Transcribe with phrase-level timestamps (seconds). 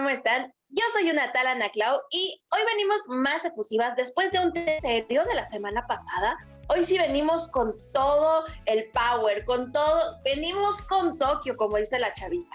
[0.00, 0.50] ¿cómo están?
[0.70, 5.44] Yo soy Natala Naclau y hoy venimos más efusivas después de un serio de la
[5.44, 6.38] semana pasada.
[6.70, 12.14] Hoy sí venimos con todo el power, con todo, venimos con Tokio, como dice la
[12.14, 12.54] chaviza.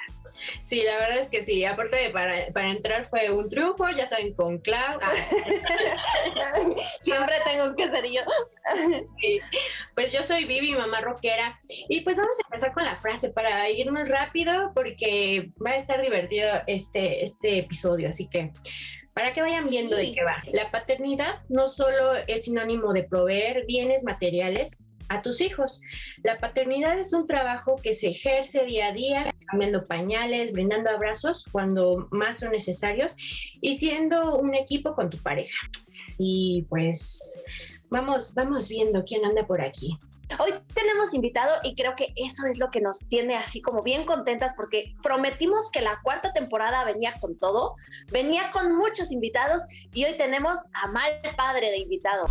[0.62, 1.66] Sí, la verdad es que sí.
[1.66, 5.00] Aparte de para, para entrar fue un triunfo, ya saben, con Clau.
[5.02, 5.14] Ah.
[7.02, 8.22] Siempre tengo que ser yo.
[9.96, 11.60] Pues yo soy Vivi, mamá rockera.
[11.90, 16.02] Y pues vamos a empezar con la frase para irnos rápido porque va a estar
[16.02, 18.10] divertido este, este episodio.
[18.10, 18.52] Así que
[19.16, 20.44] para que vayan viendo de qué va.
[20.52, 24.76] La paternidad no solo es sinónimo de proveer bienes materiales,
[25.10, 25.82] a tus hijos.
[26.24, 31.46] La paternidad es un trabajo que se ejerce día a día, cambiando pañales, brindando abrazos
[31.52, 33.16] cuando más son necesarios
[33.62, 35.58] y siendo un equipo con tu pareja.
[36.18, 37.36] Y pues
[37.90, 39.98] vamos, vamos viendo quién anda por aquí.
[40.40, 44.06] Hoy tenemos invitado y creo que eso es lo que nos tiene así como bien
[44.06, 47.76] contentas porque prometimos que la cuarta temporada venía con todo,
[48.12, 49.62] venía con muchos invitados
[49.94, 52.26] y hoy tenemos a Mal Padre de invitado.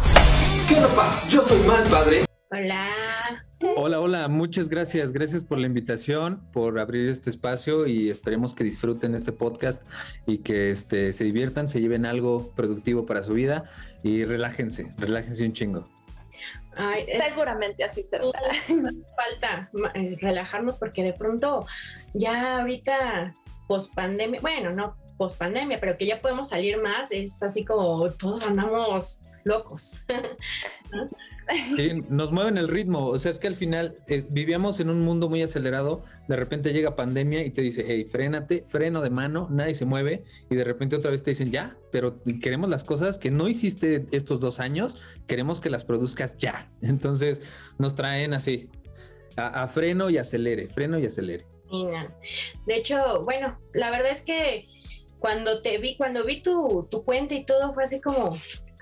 [0.66, 1.28] ¿Qué onda, Paz?
[1.28, 2.24] Yo soy Mal Padre
[2.54, 3.44] Hola.
[3.76, 5.10] Hola, hola, muchas gracias.
[5.10, 9.84] Gracias por la invitación, por abrir este espacio y esperemos que disfruten este podcast
[10.24, 13.64] y que este, se diviertan, se lleven algo productivo para su vida
[14.04, 15.88] y relájense, relájense un chingo.
[17.26, 18.26] Seguramente así será.
[19.16, 21.66] Falta eh, relajarnos porque de pronto
[22.12, 23.34] ya ahorita
[23.66, 28.08] post pandemia, bueno, no post pandemia, pero que ya podemos salir más, es así como
[28.10, 30.04] todos andamos locos.
[31.76, 33.06] Sí, nos mueven el ritmo.
[33.06, 36.04] O sea, es que al final eh, vivíamos en un mundo muy acelerado.
[36.28, 40.24] De repente llega pandemia y te dice, hey, frénate, freno de mano, nadie se mueve.
[40.50, 44.06] Y de repente otra vez te dicen, ya, pero queremos las cosas que no hiciste
[44.10, 46.70] estos dos años, queremos que las produzcas ya.
[46.82, 47.42] Entonces
[47.78, 48.68] nos traen así,
[49.36, 51.46] a, freno y acelere, freno y acelere.
[52.66, 54.68] De hecho, bueno, la verdad es que
[55.18, 58.36] cuando te vi, cuando vi tu, tu cuenta y todo, fue así como,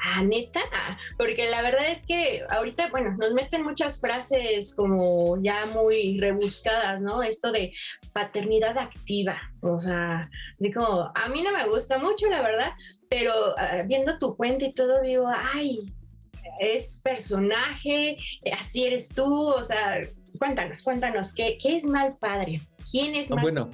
[0.04, 0.60] Ah, neta,
[1.16, 7.00] porque la verdad es que ahorita, bueno, nos meten muchas frases como ya muy rebuscadas,
[7.00, 7.22] ¿no?
[7.22, 7.72] Esto de
[8.12, 12.72] paternidad activa, o sea, digo, a mí no me gusta mucho, la verdad,
[13.08, 15.86] pero ah, viendo tu cuenta y todo, digo, ay,
[16.58, 18.16] es personaje,
[18.58, 20.00] así eres tú, o sea,
[20.36, 22.60] cuéntanos, cuéntanos, ¿qué, qué es mal padre?
[22.90, 23.70] ¿Quién es ah, mal bueno,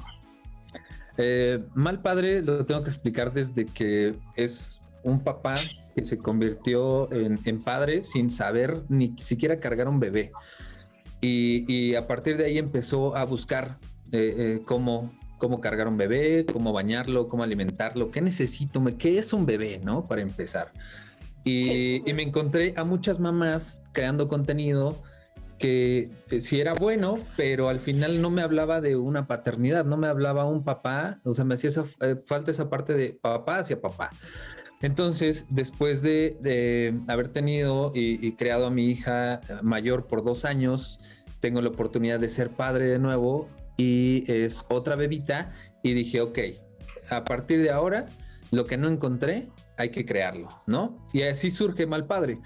[1.17, 5.57] eh, mal padre lo tengo que explicar desde que es un papá
[5.95, 10.33] que se convirtió en, padre sin saber ni siquiera cargar un bebé.
[11.21, 13.79] Y, a partir de ahí empezó a buscar
[14.13, 19.33] eh, eh, cómo, cómo cargar un bebé, cómo bañarlo, cómo alimentarlo, qué necesito, qué es
[19.33, 20.07] un bebé, ¿no?
[20.07, 20.73] Para empezar.
[21.45, 24.97] Y, me encontré a muchas mamás creando contenido
[25.59, 29.97] que eh, sí era bueno, pero al final no me hablaba de una paternidad, no
[29.97, 31.71] me hablaba un papá, o sea, me hacía
[32.27, 34.11] falta esa parte de papá hacia papá.
[34.81, 41.01] Entonces, después de, haber tenido y, creado a mi hija mayor por dos años,
[41.41, 45.53] tengo la oportunidad de ser padre de nuevo y es otra bebita
[45.83, 46.39] y dije, ok,
[47.11, 48.07] a partir de ahora,
[48.51, 51.07] lo que no encontré, hay que crearlo, ¿no?
[51.13, 52.39] Y así surge Mal Padre.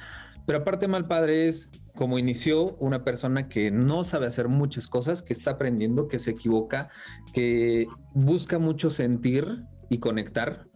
[0.46, 5.22] Pero aparte Mal Padre es como inició una persona que no sabe hacer muchas cosas,
[5.22, 6.88] que está aprendiendo, que se equivoca,
[7.32, 10.66] que busca mucho sentir y conectar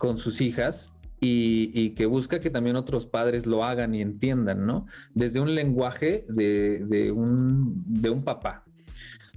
[0.00, 0.90] con sus hijas
[1.20, 4.86] y, que busca que también otros padres lo hagan y entiendan, ¿no?
[5.14, 8.64] Desde un lenguaje de, un, de un papá.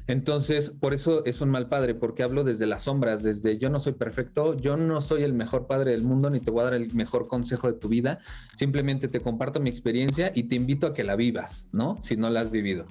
[0.07, 3.79] Entonces, por eso es un mal padre, porque hablo desde las sombras, desde yo no
[3.81, 6.73] soy perfecto, yo no soy el mejor padre del mundo, ni te voy a dar
[6.73, 8.19] el mejor consejo de tu vida,
[8.53, 11.97] simplemente te comparto mi experiencia y te invito a que la vivas, ¿no?
[12.01, 12.85] Si no la has vivido.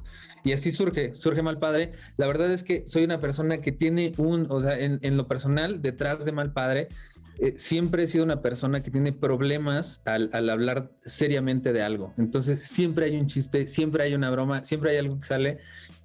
[0.44, 1.92] Y así surge, surge mal padre.
[2.16, 5.28] La verdad es que soy una persona que tiene un, o sea, en, en lo
[5.28, 6.88] personal, detrás de mal padre,
[7.38, 12.12] eh, siempre he sido una persona que tiene problemas al, hablar seriamente de algo.
[12.18, 15.58] Entonces siempre hay un chiste, siempre hay una broma, siempre hay algo que sale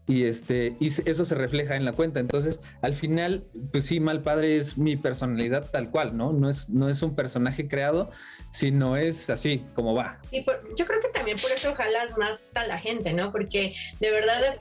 [0.09, 2.19] y este y eso se refleja en la cuenta.
[2.21, 6.31] Entonces, al final, pues sí, mal padre es mi personalidad tal cual, ¿no?
[6.31, 8.09] No es, no es un personaje creado,
[8.51, 10.19] sino es así como va.
[10.29, 10.45] Sí,
[10.77, 13.33] yo creo que también por eso jalas más a la gente, ¿no?
[13.33, 14.57] Porque de verdad de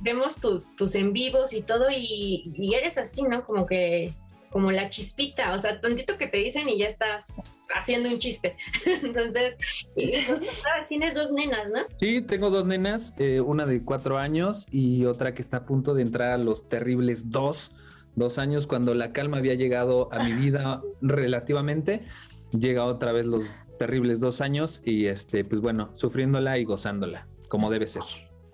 [0.00, 3.44] vemos tus, tus en vivos y todo y, y eres así, ¿no?
[3.44, 4.12] Como que
[4.56, 8.56] como la chispita, o sea, tantito que te dicen y ya estás haciendo un chiste.
[8.86, 9.58] Entonces,
[10.88, 11.80] tienes dos nenas, ¿no?
[11.98, 15.92] Sí, tengo dos nenas, eh, una de cuatro años y otra que está a punto
[15.92, 17.72] de entrar a los terribles dos,
[18.14, 22.06] dos años, cuando la calma había llegado a mi vida relativamente,
[22.58, 23.44] llega otra vez los
[23.78, 28.04] terribles dos años y este, pues bueno, sufriéndola y gozándola, como debe ser.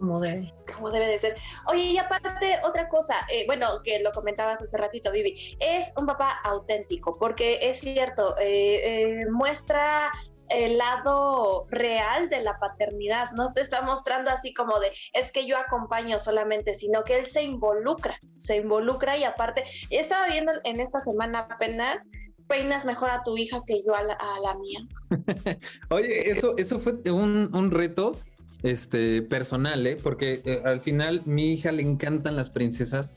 [0.02, 0.52] Como debe.
[0.74, 1.36] Como debe de ser.
[1.68, 6.06] Oye, y aparte, otra cosa, eh, bueno, que lo comentabas hace ratito, Vivi, es un
[6.06, 10.10] papá auténtico, porque es cierto, eh, eh, muestra
[10.48, 15.46] el lado real de la paternidad, no te está mostrando así como de, es que
[15.46, 20.80] yo acompaño solamente, sino que él se involucra, se involucra y aparte, estaba viendo en
[20.80, 22.02] esta semana apenas
[22.48, 24.80] peinas mejor a tu hija que yo a la, mía.
[25.90, 28.16] Oye, eso, eso fue un, reto
[28.62, 29.96] este, personal, ¿eh?
[30.02, 33.14] porque eh, al final mi hija le encantan las princesas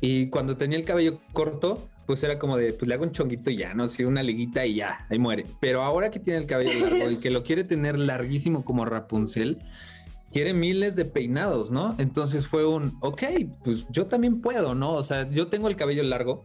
[0.00, 3.50] y cuando tenía el cabello corto, pues era como de, pues le hago un chonguito
[3.50, 3.88] y ya, ¿no?
[3.88, 5.44] Sí, una liguita y ya, ahí muere.
[5.60, 9.58] Pero ahora que tiene el cabello largo y que lo quiere tener larguísimo como Rapunzel,
[10.32, 11.94] quiere miles de peinados, ¿no?
[11.98, 13.22] Entonces fue un, ok,
[13.64, 14.92] pues yo también puedo, ¿no?
[14.92, 16.44] O sea, yo tengo el cabello largo,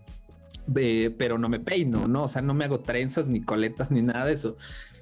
[1.18, 2.24] pero no me peino, ¿no?
[2.24, 4.58] O sea, no me hago trenzas, ni coletas, ni nada de eso.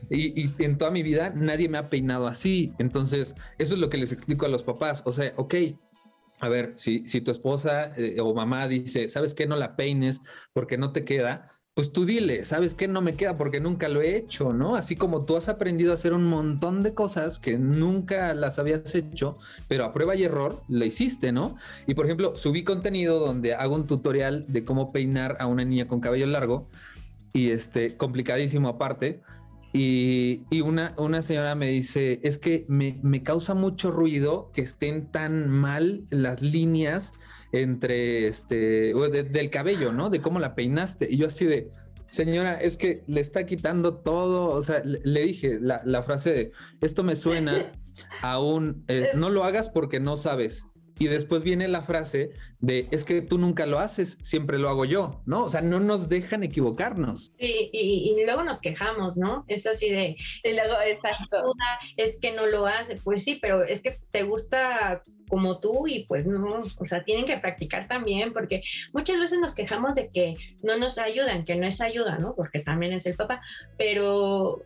[0.10, 2.74] Y, en toda mi vida nadie me ha peinado así.
[2.80, 5.02] Entonces, eso es lo que les explico a los papás.
[5.06, 5.56] O sea, ok,
[6.40, 9.46] a ver, si, si tu esposa eh, o mamá dice, ¿sabes qué?
[9.46, 10.22] No la peines
[10.54, 11.48] porque no te queda
[11.80, 12.90] pues tú dile, ¿sabes qué?
[12.90, 14.76] No me queda porque nunca lo he hecho, ¿no?
[14.76, 18.94] Así como tú has aprendido a hacer un montón de cosas que nunca las habías
[18.96, 19.38] hecho,
[19.70, 21.56] pero a prueba y error lo hiciste, ¿no?
[21.88, 25.88] Y por ejemplo, subí contenido donde hago un tutorial de cómo peinar a una niña
[25.88, 26.68] con cabello largo
[27.32, 29.22] y este, complicadísimo aparte.
[29.72, 35.06] Y, una, una, señora me dice, es que me, me causa mucho ruido que estén
[35.06, 37.14] tan mal las líneas
[37.52, 40.10] entre este, del cabello, ¿no?
[40.10, 41.08] De cómo la peinaste.
[41.10, 41.70] Y yo así de,
[42.08, 44.48] señora, es que le está quitando todo.
[44.48, 46.52] O sea, le, dije la, frase de,
[46.82, 47.72] esto me suena
[48.22, 50.66] a un, eh, no lo hagas porque no sabes.
[51.00, 54.84] Y después viene la frase de, es que tú nunca lo haces, siempre lo hago
[54.84, 55.46] yo, ¿no?
[55.46, 57.32] O sea, no nos dejan equivocarnos.
[57.38, 59.46] Sí, y, y luego nos quejamos, ¿no?
[59.48, 61.38] Es así de, y luego, exacto.
[61.96, 66.04] Es que no lo hace, pues sí, pero es que te gusta como tú y
[66.06, 68.62] pues no, o sea, tienen que practicar también porque
[68.92, 72.36] muchas veces nos quejamos de que no nos ayudan, que no es ayuda, ¿no?
[72.36, 73.42] Porque también es el papá,
[73.78, 74.62] pero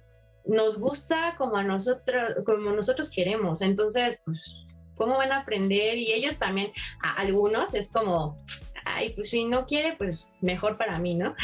[0.46, 4.56] nos gusta como a nosotros, como nosotros queremos, entonces, pues,
[4.96, 5.98] ¿cómo van a aprender?
[5.98, 6.72] Y ellos también,
[7.04, 8.38] a algunos es como,
[8.86, 11.36] ay, pues si no quiere, pues mejor para mí, ¿no?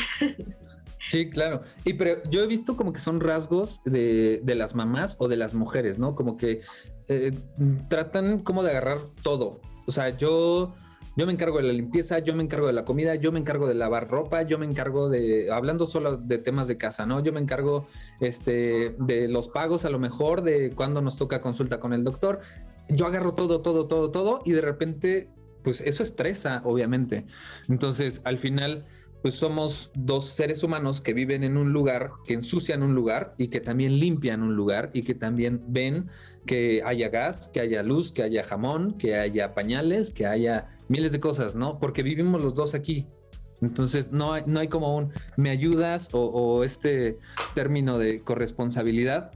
[1.10, 1.64] Sí, claro.
[1.86, 5.38] Y pero yo he visto como que son rasgos de, de, las mamás o de
[5.38, 6.14] las mujeres, ¿no?
[6.14, 6.62] Como que
[7.10, 7.34] eh,
[7.90, 9.60] tratan como de agarrar todo.
[9.88, 10.76] O sea, yo,
[11.18, 13.68] yo me encargo de la limpieza, yo me encargo de la comida, yo me encargo
[13.68, 17.24] de lavar ropa, yo me encargo de, hablando solo de temas de casa, ¿no?
[17.24, 17.88] Yo me encargo
[18.20, 22.42] este, de los pagos a lo mejor, de cuando nos toca consulta con el doctor.
[22.90, 25.30] Yo agarro todo, todo, todo, todo y de repente,
[25.64, 27.26] pues eso estresa, obviamente.
[27.68, 28.86] Entonces, al final
[29.22, 33.50] pues somos dos seres humanos que viven en un lugar, que ensucian un lugar y
[33.50, 36.10] que también limpian un lugar y que también ven
[36.46, 41.12] que haya gas, que haya luz, que haya jamón, que haya pañales, que haya miles
[41.12, 41.80] de cosas, ¿no?
[41.80, 43.08] Porque vivimos los dos aquí.
[43.62, 47.18] Entonces no hay, no hay como un me ayudas o, este
[47.56, 49.32] término de corresponsabilidad,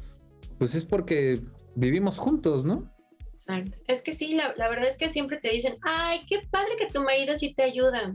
[0.57, 1.41] pues es porque
[1.75, 2.89] vivimos juntos, ¿no?
[3.19, 3.77] Exacto.
[3.88, 6.88] Es que sí, la, la, verdad es que siempre te dicen, ay, qué padre que
[6.88, 8.13] tu marido sí te ayuda.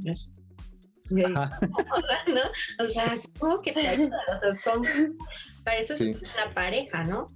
[1.11, 2.85] O sea, ¿no?
[2.85, 4.19] O sea, ¿cómo que te ayuda?
[4.35, 4.83] O sea, son,
[5.65, 7.29] para eso es una pareja, ¿no?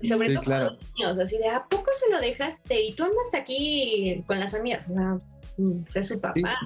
[0.00, 2.80] Y sobre todo con los niños, así de, ¿a poco se lo dejaste?
[2.82, 5.18] Y tú andas aquí con las amigas, o sea,
[5.58, 6.56] mm, sé su papá,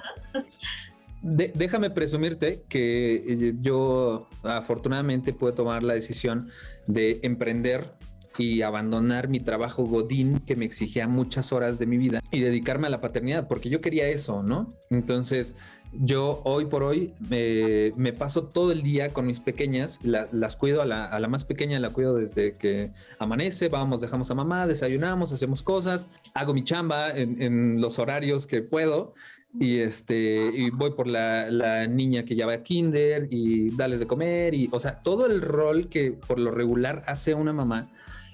[1.25, 6.49] déjame presumirte que eh, yo afortunadamente puedo tomar la decisión
[6.85, 7.95] de emprender
[8.37, 12.87] y abandonar mi trabajo godín que me exigía muchas horas de mi vida y dedicarme
[12.87, 14.75] a la paternidad, porque yo quería eso, ¿no?
[14.89, 15.55] Entonces,
[15.99, 20.85] yo hoy por hoy me paso todo el día con mis pequeñas, las cuido a
[20.85, 26.07] la, más pequeña, la cuido desde que amanece, vamos, dejamos a mamá, desayunamos, hacemos cosas,
[26.33, 29.13] hago mi chamba en, los horarios que puedo
[29.57, 34.01] y este y voy por la, la, niña que ya va a kinder y darles
[34.01, 37.89] de comer y o sea todo el rol que por lo regular hace una mamá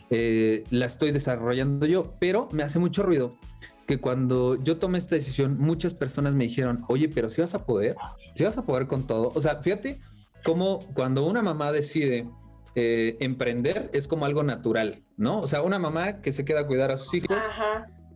[0.09, 3.37] eh, la estoy desarrollando yo pero me hace mucho ruido
[3.91, 7.65] que cuando yo tomé esta decisión, muchas personas me dijeron, oye, pero si vas a
[7.65, 7.97] poder,
[8.35, 9.33] si vas a poder con todo.
[9.35, 9.99] O sea, fíjate
[10.45, 12.25] cómo cuando una mamá decide
[12.75, 15.41] eh, emprender es como algo natural, ¿no?
[15.41, 17.35] O sea, una mamá que se queda a cuidar a sus hijos.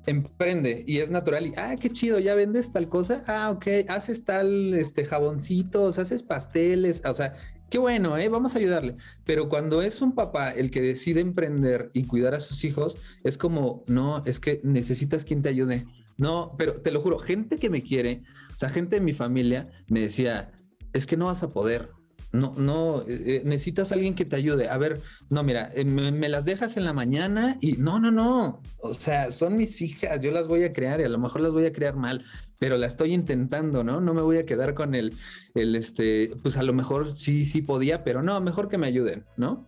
[0.05, 4.23] emprende y es natural y ah qué chido ya vendes tal cosa ah ok haces
[4.23, 7.33] tal este jaboncitos haces pasteles o sea
[7.69, 8.29] qué bueno, ¿eh?
[8.29, 8.97] vamos a ayudarle.
[9.25, 13.37] Pero cuando es un papá el que decide emprender y cuidar a sus hijos, es
[13.37, 15.85] como, no, es que necesitas quien te ayude.
[16.17, 18.21] No, pero te lo juro, gente que me quiere,
[18.53, 20.53] o sea, gente de mi familia me decía,
[20.93, 21.89] es que no vas a poder,
[22.35, 24.69] no, no, eh, eh, necesitas alguien que te ayude.
[24.69, 28.61] A ver, no, mira, eh, me, las dejas en la mañana y no, no, no.
[28.79, 31.51] O sea, son mis hijas, yo las voy a crear y a lo mejor las
[31.51, 32.25] voy a crear mal,
[32.59, 34.01] pero la estoy intentando, ¿no?
[34.01, 35.13] No me voy a quedar con el,
[35.55, 39.25] el este, pues a lo mejor sí, sí podía, pero no, mejor que me ayuden,
[39.37, 39.67] ¿no?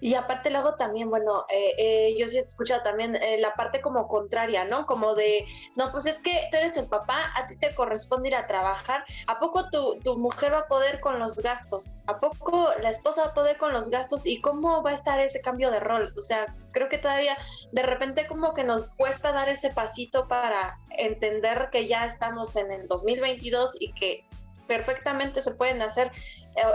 [0.00, 3.80] Y aparte luego también, bueno, eh, eh, yo sí he escuchado también eh, la parte
[3.80, 4.86] como contraria, ¿no?
[4.86, 5.44] Como de,
[5.76, 9.04] no, pues es que tú eres el papá, a ti te corresponde ir a trabajar,
[9.26, 11.98] ¿a poco tu, tu mujer va a poder con los gastos?
[12.06, 14.26] ¿A poco la esposa va a poder con los gastos?
[14.26, 16.12] ¿Y cómo va a estar ese cambio de rol?
[16.16, 17.36] O sea, creo que todavía
[17.72, 22.72] de repente como que nos cuesta dar ese pasito para entender que ya estamos en
[22.72, 24.24] el 2022 y que
[24.72, 26.10] perfectamente se pueden hacer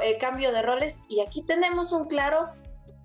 [0.04, 2.50] el cambio de roles y aquí tenemos un claro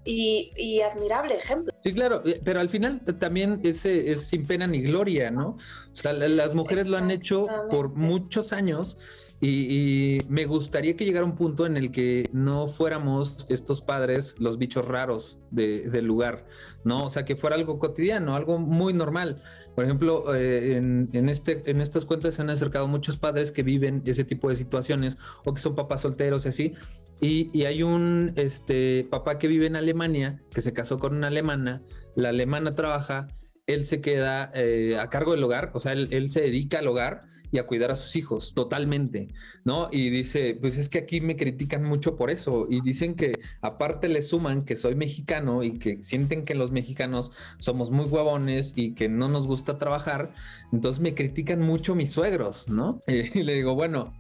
[0.05, 1.73] y, admirable ejemplo.
[1.83, 5.57] Sí, claro, eh, pero al final también ese es sin pena ni gloria, ¿no?
[5.93, 8.99] O sea, las mujeres lo han hecho por muchos años
[9.45, 14.57] y, me gustaría que llegara un punto en el que no fuéramos estos padres los
[14.57, 16.47] bichos raros del lugar,
[16.85, 17.07] ¿no?
[17.07, 19.43] O sea, que fuera algo cotidiano, algo muy normal.
[19.75, 24.03] Por ejemplo, eh, en, este, en estas cuentas se han acercado muchos padres que viven
[24.07, 26.75] ese tipo de situaciones o que son papás solteros y así.
[27.21, 31.83] Y, hay un este, papá que vive en Alemania, que se casó con una alemana,
[32.15, 33.27] la alemana trabaja,
[33.67, 37.33] él se queda eh, a cargo del hogar, o sea, él se dedica al hogar
[37.53, 39.29] y a cuidar a sus hijos totalmente,
[39.65, 39.89] ¿no?
[39.93, 44.09] Y dice, pues es que aquí me critican mucho por eso y dicen que aparte
[44.09, 48.95] le suman que soy mexicano y que sienten que los mexicanos somos muy huevones y
[48.95, 50.35] que no nos gusta trabajar,
[50.73, 53.03] entonces me critican mucho mis suegros, ¿no?
[53.35, 54.15] Y le digo, bueno,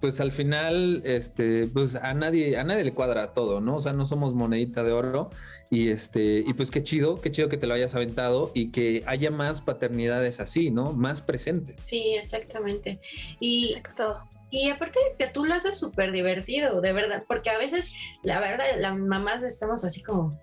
[0.00, 3.76] pues al final, este, pues a nadie, a nadie le cuadra todo, ¿no?
[3.76, 5.30] O sea, no somos monedita de oro
[5.70, 9.02] y este, y pues qué chido, qué chido que te lo hayas aventado y que
[9.06, 10.92] haya más paternidades así, ¿no?
[10.92, 11.76] Más presentes.
[11.84, 13.00] Sí, exactamente.
[13.40, 14.20] Y, Exacto.
[14.50, 18.64] Y aparte que tú lo haces súper divertido, de verdad, porque a veces, la verdad,
[18.78, 20.38] las mamás estamos así como,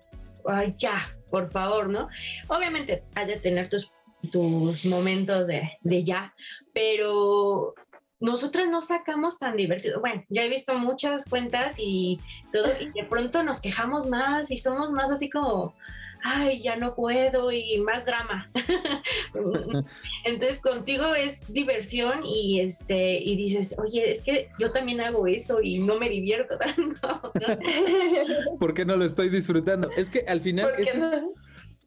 [0.46, 2.08] ay, ya, por favor, ¿no?
[2.46, 3.90] Obviamente has de tener tus,
[4.30, 6.34] tus momentos de, de ya,
[6.72, 7.74] pero
[8.20, 10.00] nosotras no sacamos tan divertido.
[10.00, 12.18] Bueno, yo he visto muchas cuentas y
[12.52, 15.74] todo, y de pronto nos quejamos más y somos más así como,
[16.22, 18.50] ay, ya no puedo y más drama.
[20.24, 25.60] Entonces contigo es diversión y este y dices, oye, es que yo también hago eso
[25.62, 27.32] y no me divierto tanto.
[28.58, 29.90] ¿Por qué no lo estoy disfrutando?
[29.96, 30.72] Es que al final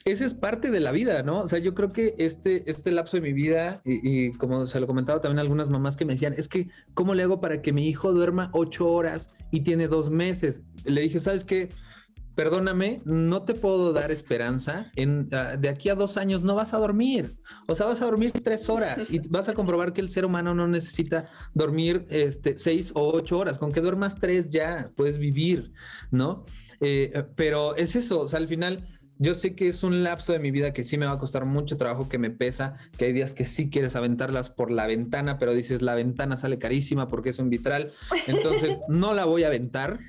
[0.05, 1.41] esa es parte de la vida, ¿no?
[1.41, 4.87] O sea, yo creo que este, este lapso de mi vida, y, como se lo
[4.87, 7.87] comentaba también algunas mamás que me decían, es que, ¿cómo le hago para que mi
[7.87, 10.61] hijo duerma ocho horas y tiene dos meses?
[10.85, 11.69] Le dije, ¿sabes qué?
[12.35, 14.89] Perdóname, no te puedo dar esperanza.
[14.95, 17.35] En, ah, de aquí a dos años no vas a dormir.
[17.67, 20.55] O sea, vas a dormir tres horas y vas a comprobar que el ser humano
[20.55, 23.57] no necesita dormir este, seis o ocho horas.
[23.57, 25.73] Con que duermas tres ya puedes vivir,
[26.11, 26.45] ¿no?
[26.79, 28.87] Eh, pero es eso, o sea, al final
[29.19, 31.45] yo sé que es un lapso de mi vida que sí me va a costar
[31.45, 35.37] mucho trabajo, que me pesa, que hay días que sí quieres aventarlas por la ventana,
[35.37, 37.91] pero dices la ventana sale carísima porque es un vitral,
[38.27, 39.99] entonces no la voy a aventar,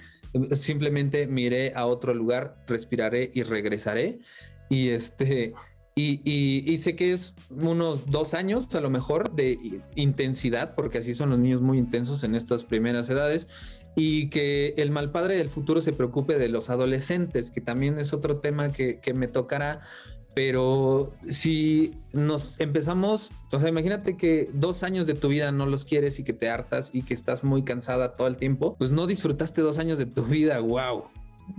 [0.52, 4.20] simplemente miré a otro lugar, respiraré y regresaré.
[4.68, 5.54] Y este,
[5.96, 9.58] y, y, sé que es unos dos años a lo mejor de
[9.96, 13.48] intensidad, porque así son los niños muy intensos en estas primeras edades
[13.96, 18.12] y que el mal padre del futuro se preocupe de los adolescentes, que también es
[18.12, 19.80] otro tema que, me tocará.
[20.32, 25.84] Pero si nos empezamos, o sea, imagínate que dos años de tu vida no los
[25.84, 29.08] quieres y que te hartas y que estás muy cansada todo el tiempo, pues no
[29.08, 31.04] disfrutaste dos años de tu vida, wow,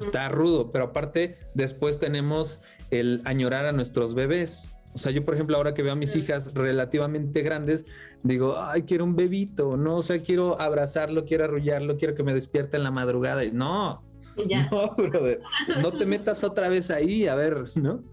[0.01, 0.71] está rudo.
[0.71, 2.61] Pero aparte, después tenemos
[2.91, 4.63] el añorar a nuestros bebés.
[4.93, 7.85] O sea, yo, por ejemplo, ahora que veo a mis hijas relativamente grandes,
[8.23, 9.97] digo, ay, quiero un bebito, ¿no?
[9.97, 13.43] O sea, quiero abrazarlo, quiero arrullarlo, quiero que me despierte en la madrugada.
[13.43, 14.03] Y no,
[14.71, 15.41] no, brother,
[15.81, 18.03] no te metas otra vez ahí, a ver, ¿no?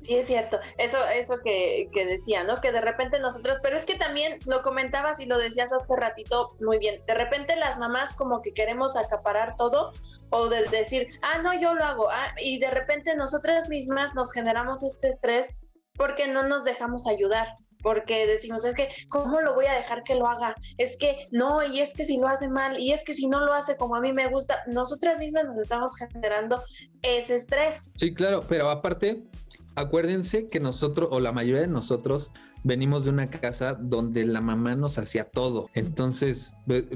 [0.00, 0.58] Sí, es cierto.
[0.78, 2.56] Eso, eso que, que, decía, ¿no?
[2.56, 6.56] Que de repente nosotros, pero es que también lo comentabas y lo decías hace ratito
[6.60, 7.02] muy bien.
[7.06, 9.92] De repente las mamás como que queremos acaparar todo
[10.30, 12.10] o de decir, ah, no, yo lo hago.
[12.10, 15.54] Ah, y de repente nosotras mismas nos generamos este estrés
[15.94, 17.46] porque no nos dejamos ayudar
[17.82, 20.54] porque decimos, es que, ¿cómo lo voy a dejar que lo haga?
[20.78, 23.40] Es que no, y es que si lo hace mal, y es que si no
[23.40, 26.62] lo hace como a mí me gusta, nosotras mismas nos estamos generando
[27.02, 27.88] ese estrés.
[27.96, 29.22] Sí, claro, pero aparte,
[29.74, 32.30] acuérdense que nosotros, o la mayoría de nosotros,
[32.64, 35.68] venimos de una casa donde la mamá nos hacía todo.
[35.74, 36.52] Entonces,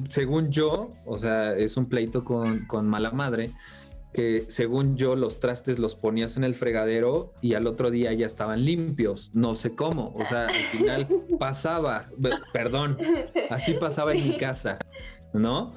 [0.09, 3.50] según yo, o sea, es un pleito con, con mala madre,
[4.16, 8.25] que según yo los trastes los ponías en el fregadero y al otro día ya
[8.25, 11.06] estaban limpios, no sé cómo, o sea, al final
[11.38, 12.08] pasaba,
[12.50, 12.96] perdón,
[13.50, 14.78] así pasaba en mi casa,
[15.35, 15.75] ¿no?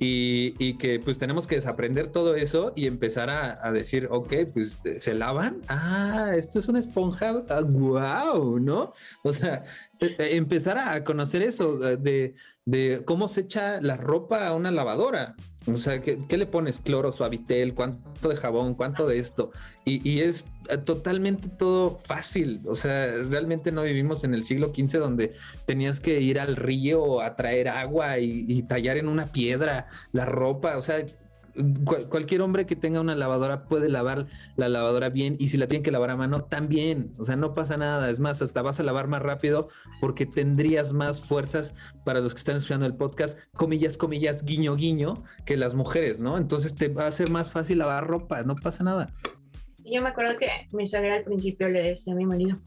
[0.00, 5.14] y, que pues tenemos que desaprender todo eso y empezar a, decir, ok, pues se
[5.14, 8.92] lavan, ah, esto es una esponja, wow, ah, ¿no?
[9.24, 9.64] O sea,
[10.00, 15.34] empezar a conocer eso eh, de, de, cómo se echa la ropa a una lavadora.
[15.66, 16.80] O sea, ¿qué, le pones?
[16.80, 19.50] Cloro, suavitel, cuánto de jabón, cuánto de esto.
[19.84, 22.62] Y, y, es eh, totalmente todo fácil.
[22.66, 25.32] O sea, realmente no vivimos en el siglo XV donde
[25.66, 30.24] tenías que ir al río a traer agua y, y tallar en una piedra la
[30.24, 30.78] ropa.
[30.78, 31.04] O sea,
[32.08, 35.82] cualquier hombre que tenga una lavadora puede lavar la lavadora bien y si la tiene
[35.82, 38.82] que lavar a mano también, o sea, no pasa nada, es más, hasta vas a
[38.82, 39.68] lavar más rápido
[40.00, 41.74] porque tendrías más fuerzas
[42.04, 46.38] para los que están escuchando el podcast, comillas, comillas, guiño, guiño, que las mujeres, ¿no?
[46.38, 49.12] Entonces te va a ser más fácil lavar ropa, no pasa nada.
[49.84, 52.58] yo me acuerdo que mi suegra al principio le decía a mi marido,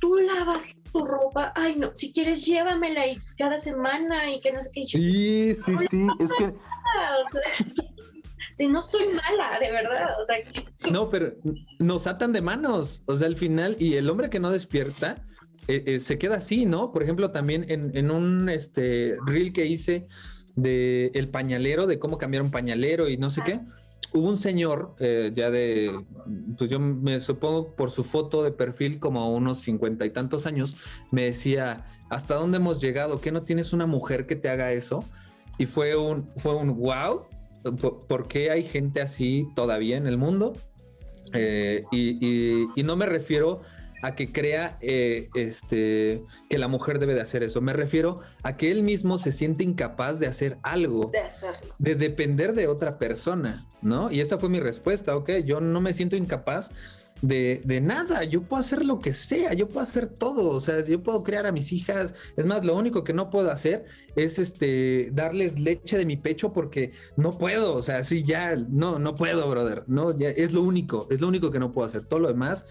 [0.00, 4.62] tú lavas tu ropa, ay no, si quieres llévamela y cada semana y que no
[4.62, 4.86] sé qué.
[4.86, 6.54] Sí, sí, sí, es que...
[8.58, 10.08] si no soy mala, de verdad.
[10.90, 11.32] No, pero
[11.78, 13.04] nos atan de manos.
[13.06, 15.24] O sea, al final, y el hombre que no despierta
[15.68, 16.90] eh, eh, se queda así, ¿no?
[16.90, 20.08] Por ejemplo, también en, un este, reel que hice
[20.56, 23.60] de el pañalero, de cómo cambiar un pañalero y no sé qué.
[24.12, 26.04] Hubo un señor eh, ya de,
[26.56, 30.74] pues yo me supongo por su foto de perfil como unos cincuenta y tantos años,
[31.12, 33.20] me decía, ¿hasta dónde hemos llegado?
[33.20, 35.04] ¿Qué no tienes una mujer que te haga eso?
[35.58, 37.26] Y fue un, fue un wow,
[37.62, 40.54] ¿Por, qué hay gente así todavía en el mundo?
[41.32, 43.60] Eh, y, no me refiero
[44.02, 47.60] a que crea eh, este, que la mujer debe de hacer eso.
[47.60, 51.10] Me refiero a que él mismo se siente incapaz de hacer algo.
[51.12, 51.74] De hacerlo.
[51.78, 54.10] De depender de otra persona, ¿no?
[54.10, 56.70] Y esa fue mi respuesta, ok, yo no me siento incapaz
[57.22, 61.02] de, nada, yo puedo hacer lo que sea, yo puedo hacer todo, o sea, yo
[61.02, 65.10] puedo crear a mis hijas, es más, lo único que no puedo hacer es este,
[65.12, 69.48] darles leche de mi pecho porque no puedo, o sea, sí, ya, no, no puedo,
[69.50, 72.28] brother, no, ya, es lo único, es lo único que no puedo hacer, todo lo
[72.28, 72.64] demás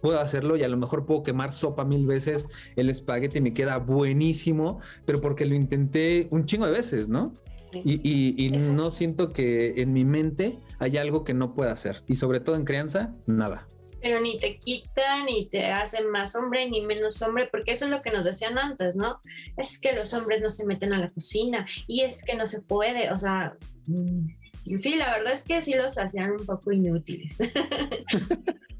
[0.00, 2.44] puedo hacerlo y a lo mejor puedo quemar sopa mil veces,
[2.76, 7.32] el espagueti me queda buenísimo, pero porque lo intenté un chingo de veces, ¿no?
[7.72, 12.04] Y, y, no siento que en mi mente hay algo que no pueda hacer.
[12.06, 13.66] Y sobre todo en crianza, nada
[14.04, 17.90] pero ni te quitan, ni te hacen más hombre, ni menos hombre, porque eso es
[17.90, 19.22] lo que nos decían antes, ¿no?
[19.56, 22.60] Es que los hombres no se meten a la cocina y es que no se
[22.60, 24.28] puede, o sea, mm,
[24.76, 27.38] sí, la verdad es que sí los hacían un poco inútiles.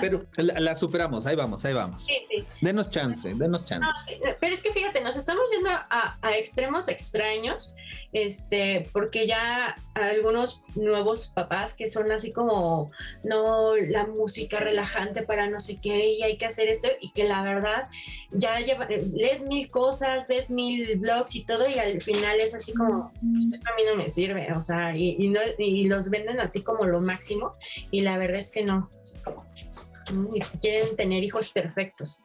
[0.00, 2.02] Pero la, superamos, ahí vamos, ahí vamos.
[2.02, 2.44] Sí, sí.
[2.60, 4.18] Denos chance, denos chance.
[4.40, 7.72] Pero es que fíjate, nos estamos yendo a, extremos extraños,
[8.12, 12.90] este, porque ya algunos nuevos papás que son así como,
[13.24, 17.24] no, la música relajante para no sé qué, y hay que hacer esto, y que
[17.24, 17.88] la verdad
[18.32, 22.72] ya lleva, lees mil cosas, ves mil blogs y todo, y al final es así
[22.74, 23.12] como,
[23.52, 26.62] esto a mí no me sirve, o sea, y, y, no, y los venden así
[26.62, 27.54] como lo máximo,
[27.90, 28.88] y la verdad es que no
[30.34, 32.22] y quieren tener hijos perfectos.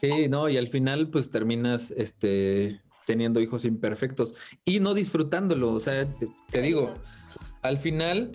[0.00, 5.78] Sí, no, y al final pues terminas este teniendo hijos imperfectos y no disfrutándolo, o
[5.78, 6.08] sea,
[6.50, 6.92] te, digo,
[7.62, 8.32] al final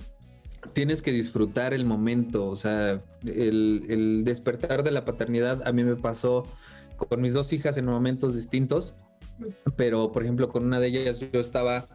[0.73, 5.83] tienes que disfrutar el momento, o sea, el, el, despertar de la paternidad a mí
[5.83, 6.43] me pasó
[6.95, 8.93] con mis dos hijas en momentos distintos,
[9.75, 11.89] pero por ejemplo con una de ellas yo estaba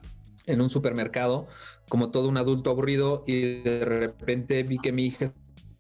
[0.45, 1.47] en un supermercado
[1.89, 5.33] como todo un adulto aburrido y de repente vi que mi hija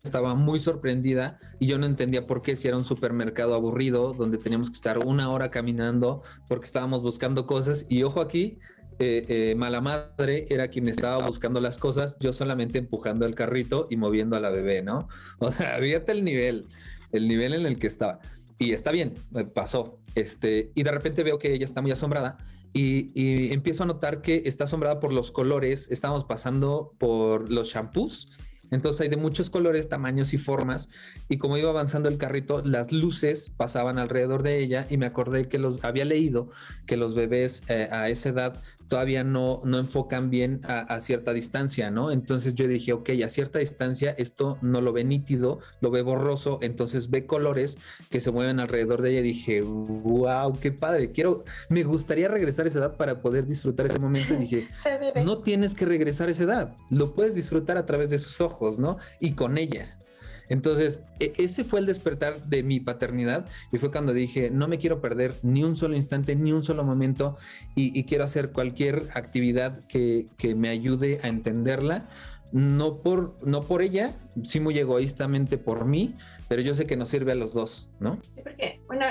[0.06, 4.38] estaba muy sorprendida y yo no entendía por qué si era un supermercado aburrido donde
[4.38, 8.58] teníamos que estar una hora caminando porque estábamos buscando cosas y ojo aquí,
[8.98, 13.88] eh, eh, mala madre era quien estaba buscando las cosas, yo solamente empujando el carrito
[13.90, 15.08] y moviendo a la bebé, ¿no?
[15.38, 16.64] O sea, fíjate el nivel,
[17.12, 18.20] el nivel en el que estaba.
[18.58, 19.12] Y está bien,
[19.54, 19.98] pasó.
[20.14, 22.38] Este, y de repente veo que ella está muy asombrada
[22.72, 25.88] y, y empiezo a notar que está asombrada por los colores.
[25.90, 28.28] Estamos pasando por los shampoos
[28.70, 30.88] entonces hay de muchos colores, tamaños y formas.
[31.28, 35.48] Y como iba avanzando el carrito, las luces pasaban alrededor de ella y me acordé
[35.48, 36.50] que los había leído
[36.86, 41.90] que los bebés eh, a esa edad todavía no, no enfocan bien a, cierta distancia,
[41.90, 42.10] ¿no?
[42.10, 46.58] Entonces yo dije, ok, a cierta distancia esto no lo ve nítido, lo ve borroso,
[46.62, 47.76] entonces ve colores
[48.10, 49.20] que se mueven alrededor de ella.
[49.20, 53.86] Y dije, wow, qué padre, quiero, me gustaría regresar a esa edad para poder disfrutar
[53.86, 54.34] ese momento.
[54.34, 54.68] Y dije,
[55.24, 58.78] no tienes que regresar a esa edad, lo puedes disfrutar a través de sus ojos,
[58.78, 58.98] ¿no?
[59.20, 59.98] Y con ella.
[60.48, 64.78] Entonces, e, ese fue el despertar de mi paternidad y fue cuando dije, no me
[64.78, 67.36] quiero perder ni un solo instante, ni un solo momento
[67.74, 72.08] y, quiero hacer cualquier actividad que, me ayude a entenderla.
[72.52, 76.14] No por, no por ella, sí muy egoístamente por mí,
[76.48, 78.20] pero yo sé que nos sirve a los dos, ¿no?
[78.34, 79.04] Sí, porque, bueno,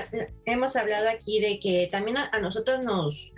[0.46, 3.34] hemos hablado aquí de que también a nosotros nos,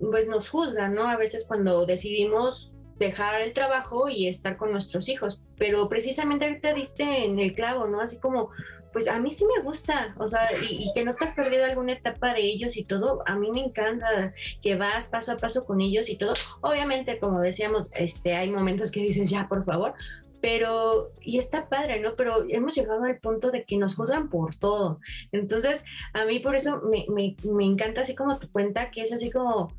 [0.00, 1.08] pues nos juzgan, ¿no?
[1.08, 2.69] A veces cuando decidimos
[3.00, 7.88] dejar el trabajo y estar con nuestros hijos, pero precisamente ahorita diste en el clavo,
[7.88, 8.00] ¿no?
[8.00, 8.50] Así como,
[8.92, 11.94] pues a mí sí me gusta, o sea, y, que no te has perdido alguna
[11.94, 15.80] etapa de ellos y todo, a mí me encanta que vas paso a paso con
[15.80, 16.34] ellos y todo.
[16.60, 19.94] Obviamente, como decíamos, este, hay momentos que dices, ya, por favor,
[20.42, 22.16] pero, y está padre, ¿no?
[22.16, 25.00] Pero hemos llegado al punto de que nos juzgan por todo.
[25.32, 29.12] Entonces, a mí por eso me, me, me encanta así como tu cuenta, que es
[29.12, 29.72] así como,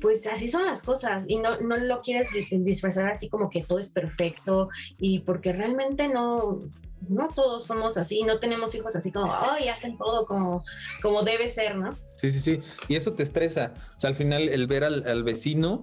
[0.00, 3.78] pues así son las cosas y no, no lo quieres disfrazar así como que todo
[3.78, 4.68] es perfecto
[4.98, 6.60] y porque realmente no,
[7.08, 10.62] no todos somos así, no tenemos hijos así como, ay, hacen todo como,
[11.02, 11.90] como debe ser, ¿no?
[12.16, 12.60] Sí, sí, sí.
[12.88, 13.74] Y eso te estresa.
[13.96, 15.82] O sea, al final el ver al, al vecino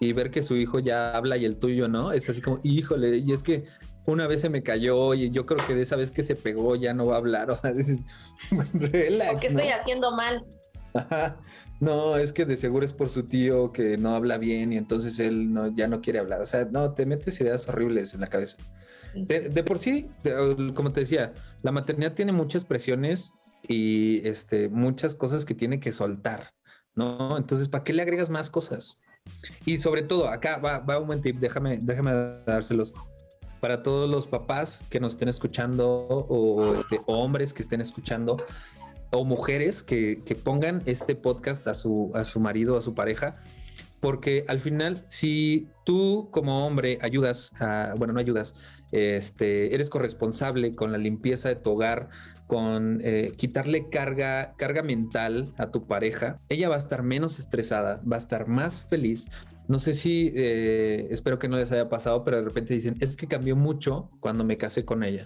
[0.00, 3.18] y ver que su hijo ya habla y el tuyo no, es así como, híjole,
[3.18, 3.64] y es que
[4.06, 6.76] una vez se me cayó y yo creo que de esa vez que se pegó
[6.76, 8.00] ya no va a hablar, o sea, dices,
[8.74, 9.40] relax.
[9.40, 10.44] ¿Qué estoy haciendo mal?
[11.78, 15.18] No, es que de seguro es por su tío que no habla bien y entonces
[15.18, 16.40] él no, ya no quiere hablar.
[16.40, 18.56] O sea, no, te metes ideas horribles en la cabeza.
[19.14, 20.10] De, por sí,
[20.74, 21.32] como te decía,
[21.62, 23.32] la maternidad tiene muchas presiones
[23.66, 26.52] y este, muchas cosas que tiene que soltar,
[26.94, 27.38] ¿no?
[27.38, 28.98] Entonces, ¿para qué le agregas más cosas?
[29.64, 32.12] Y sobre todo, acá va, va un buen tip, déjame, déjame
[32.46, 32.92] dárselos.
[33.60, 38.36] Para todos los papás que nos estén escuchando o, este, hombres que estén escuchando
[39.10, 43.36] o mujeres que, que, pongan este podcast a su, a su marido, a su pareja,
[44.00, 47.52] porque al final, si tú como hombre ayudas,
[47.96, 48.54] bueno, no ayudas,
[48.92, 52.08] este, eres corresponsable con la limpieza de tu hogar,
[52.46, 57.98] con eh, quitarle carga, carga mental a tu pareja, ella va a estar menos estresada,
[58.10, 59.26] va a estar más feliz.
[59.66, 63.16] No sé si, eh, espero que no les haya pasado, pero de repente dicen, es
[63.16, 65.24] que cambió mucho cuando me casé con ella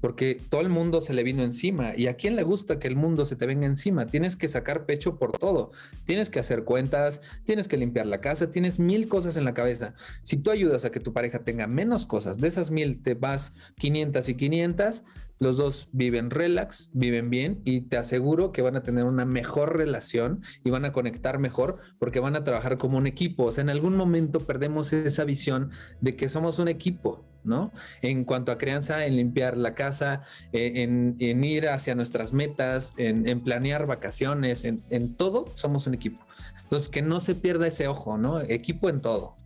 [0.00, 1.96] porque todo el mundo se le vino encima.
[1.96, 4.06] ¿Y a quién le gusta que el mundo se te venga encima?
[4.06, 5.72] Tienes que sacar pecho por todo.
[6.04, 9.94] Tienes que hacer cuentas, tienes que limpiar la casa, tienes mil cosas en la cabeza.
[10.22, 13.52] Si tú ayudas a que tu pareja tenga menos cosas, de esas mil te vas
[13.78, 15.02] 500 y 500,
[15.38, 19.76] los dos viven relax, viven bien y te aseguro que van a tener una mejor
[19.76, 23.44] relación y van a conectar mejor porque van a trabajar como un equipo.
[23.44, 25.70] O sea, en algún momento perdemos esa visión
[26.00, 27.72] de que somos un equipo ¿no?
[28.02, 30.22] En cuanto a crianza, en limpiar la casa,
[30.52, 36.26] eh, en, ir hacia nuestras metas, en, planear vacaciones, en, en, todo, somos un equipo.
[36.62, 38.40] Entonces, que no se pierda ese ojo, ¿no?
[38.40, 39.36] Equipo en todo.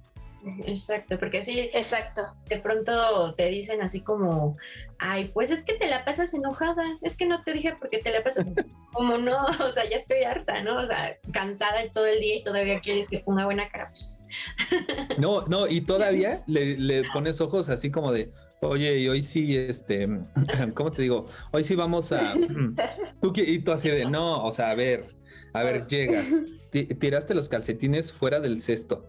[0.67, 4.57] Exacto, porque así, exacto, de pronto te dicen así como,
[4.99, 8.11] ay, pues es que te la pasas enojada, es que no te dije porque te
[8.11, 8.47] la pasas,
[8.93, 10.79] como no, o sea, ya estoy harta, ¿no?
[10.79, 14.25] O sea, cansada todo el día y todavía quieres que ponga buena cara, pues.
[15.19, 18.31] No, no, y todavía le, le pones ojos así como de,
[18.63, 20.09] oye, y hoy sí, este,
[20.75, 21.27] ¿cómo te digo?
[21.53, 22.35] Hoy sí vamos a,
[23.21, 25.05] tú, y tú así de, no, o sea, a ver,
[25.53, 26.29] a ver, llegas,
[26.71, 29.07] tiraste los calcetines fuera del cesto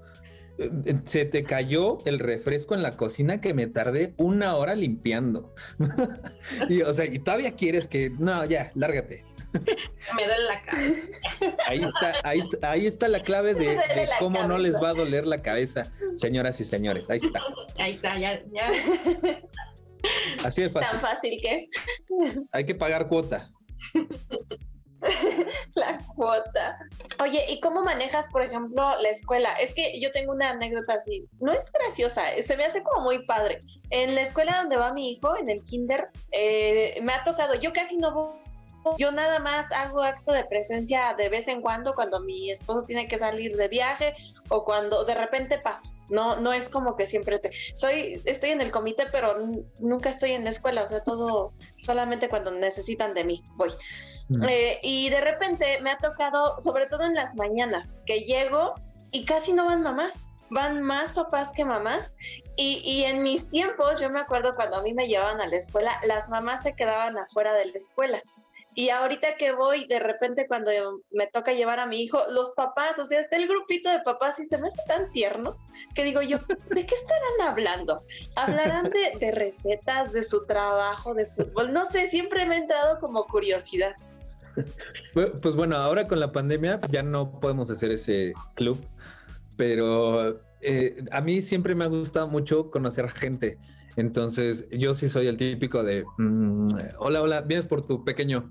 [1.06, 5.54] se te cayó el refresco en la cocina que me tardé una hora limpiando.
[6.70, 9.26] y, o sea, y todavía quieres que, no, ya, lárgate.
[10.16, 11.58] Me duele la cabeza.
[11.68, 13.78] Ahí está, ahí, ahí está la clave de,
[14.20, 17.10] cómo no les va a doler la cabeza, señoras y señores.
[17.10, 17.42] Ahí está.
[17.78, 18.68] Ahí está, ya, ya.
[20.44, 20.92] Así es fácil.
[20.92, 22.40] Tan fácil que es.
[22.52, 23.52] Hay que pagar cuota.
[25.76, 26.78] la cuota.
[27.22, 29.54] Oye, ¿y cómo manejas, por ejemplo, la escuela?
[29.56, 33.26] Es que yo tengo una anécdota así, no es graciosa, se me hace como muy
[33.26, 33.62] padre.
[33.90, 37.74] En la escuela donde va mi hijo, en el kinder, eh, me ha tocado, yo
[37.74, 38.41] casi no voy
[38.98, 43.08] yo nada más hago acto de presencia de vez en cuando cuando mi esposo tiene
[43.08, 44.14] que salir de viaje
[44.50, 45.94] o cuando de repente paso.
[46.10, 47.52] No, no es como que siempre esté.
[47.74, 49.36] Soy, estoy en el comité, pero
[49.80, 50.84] nunca estoy en la escuela.
[50.84, 53.72] O sea, todo solamente cuando necesitan de mí voy.
[54.48, 58.76] Eh, y de repente me ha tocado, sobre todo en las mañanas, que llego
[59.12, 62.14] y casi no van mamás, van más papás que mamás.
[62.56, 65.56] Y, y, en mis tiempos, yo me acuerdo cuando a mí me llevaban a la
[65.56, 68.22] escuela, las mamás se quedaban afuera de la escuela.
[68.74, 70.72] Y ahorita que voy, de repente cuando
[71.12, 74.40] me toca llevar a mi hijo, los papás, o sea, está el grupito de papás
[74.40, 75.56] y se me hace tan tierno
[75.94, 76.38] que digo yo,
[76.70, 78.02] ¿de qué estarán hablando?
[78.36, 81.74] ¿Hablarán de, recetas, de su trabajo, de fútbol?
[81.74, 83.94] No sé, siempre me ha entrado como curiosidad.
[85.14, 88.82] Pues bueno, ahora con la pandemia ya no podemos hacer ese club,
[89.58, 93.58] pero eh, a mí siempre me ha gustado mucho conocer gente.
[93.96, 98.50] Entonces, yo sí soy el típico de, mm, hola, hola, vienes por tu pequeño.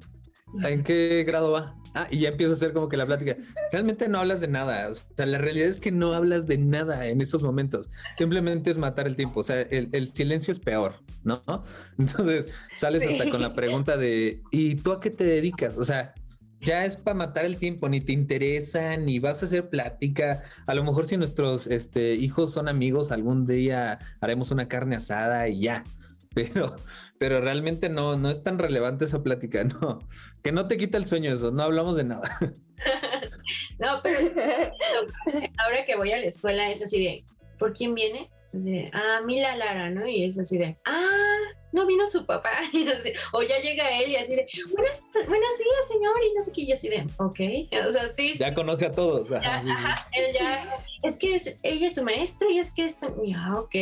[0.62, 1.74] ¿En qué grado va?
[1.94, 3.37] Ah, y ya empiezo a hacer como que la plática.
[3.72, 4.88] Realmente no hablas de nada.
[4.88, 7.90] O sea, la realidad es que no hablas de nada en esos momentos.
[8.16, 9.40] Simplemente es matar el tiempo.
[9.40, 11.42] O sea, el, silencio es peor, ¿no?
[11.98, 15.76] Entonces sales hasta con la pregunta de, ¿y tú a qué te dedicas?
[15.76, 16.14] O sea,
[16.61, 20.42] ya es para matar el tiempo, ni te interesa, ni vas a hacer plática.
[20.66, 25.49] A lo mejor si nuestros este, hijos son amigos, algún día haremos una carne asada
[25.49, 25.85] y ya.
[26.33, 26.77] Pero,
[27.18, 29.99] pero realmente no, no es tan relevante esa plática, no.
[30.44, 32.38] Que no te quita el sueño eso, no hablamos de nada.
[33.81, 34.20] no, pero
[35.59, 37.25] ahora que voy a la escuela es así de,
[37.59, 38.31] ¿por quién viene?
[38.52, 40.08] Así de, ah, Mila Lara, ¿no?
[40.08, 41.38] Y es así de, ah,
[41.72, 42.50] no vino su papá,
[43.32, 46.66] o ya llega él y así de, buenas, buenos días, señor, y no sé qué,
[46.66, 47.40] yo así de, ok,
[47.88, 48.34] o sea, sí.
[48.34, 49.30] Ya conoce a todos.
[49.30, 50.64] Ajá, él ya,
[51.02, 53.74] es que ella es su maestra y es que esto, ya, ok,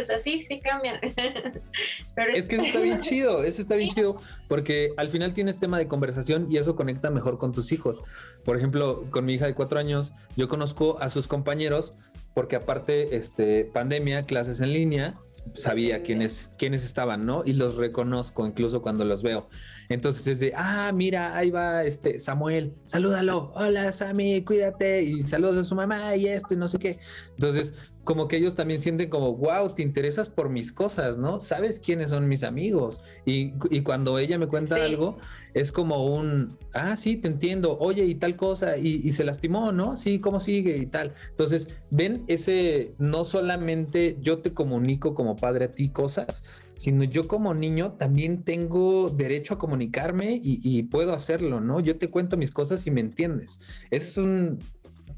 [0.00, 1.00] o sea, sí, sí cambia.
[2.14, 4.16] Pero es que eso está bien chido, eso está bien chido,
[4.48, 8.02] porque al final tienes tema de conversación y eso conecta mejor con tus hijos.
[8.44, 11.94] Por ejemplo, con mi hija de cuatro años, yo conozco a sus compañeros
[12.38, 15.18] porque aparte, este, pandemia, clases en línea,
[15.56, 17.42] sabía quiénes, quiénes estaban, ¿no?
[17.44, 19.48] Y los reconozco incluso cuando los veo.
[19.88, 25.56] Entonces es de, ah, mira, ahí va este Samuel, salúdalo, hola Sammy, cuídate, y saludos
[25.56, 27.00] a su mamá y esto y no sé qué.
[27.30, 27.74] Entonces,
[28.08, 31.40] como que ellos también sienten como, wow, te interesas por mis cosas, ¿no?
[31.40, 33.02] Sabes quiénes son mis amigos.
[33.26, 33.50] Y,
[33.82, 35.18] cuando ella me cuenta algo,
[35.52, 39.72] es como un, ah, sí, te entiendo, oye, y tal cosa, y, y, se lastimó,
[39.72, 39.94] ¿no?
[39.98, 40.78] Sí, ¿cómo sigue?
[40.78, 41.12] Y tal.
[41.28, 46.44] Entonces, ven ese, no solamente yo te comunico como padre a ti cosas,
[46.76, 51.80] sino yo como niño también tengo derecho a comunicarme y, puedo hacerlo, ¿no?
[51.80, 53.60] Yo te cuento mis cosas y me entiendes.
[53.90, 54.60] Es un,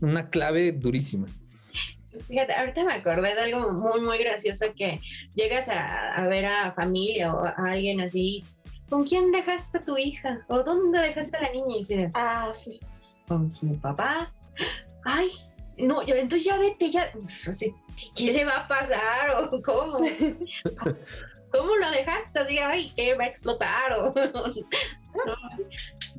[0.00, 1.28] una clave durísima.
[2.26, 5.00] Fíjate, ahorita me acordé de algo muy, muy gracioso que
[5.34, 8.44] llegas a, ver a familia o a alguien así.
[8.88, 10.44] ¿Con quién dejaste a tu hija?
[10.48, 11.76] ¿O dónde dejaste a la niña?
[11.78, 12.80] Y ah, sí.
[13.28, 14.32] Con su papá.
[15.04, 15.30] Ay,
[15.78, 17.10] no, yo, entonces ya vete, ya.
[18.16, 19.30] ¿Qué le va a pasar?
[19.52, 19.98] ¿O cómo?
[21.52, 22.38] ¿Cómo lo dejaste?
[22.38, 23.92] Así, ay, ¿qué va a explotar?
[23.98, 24.12] ¿O,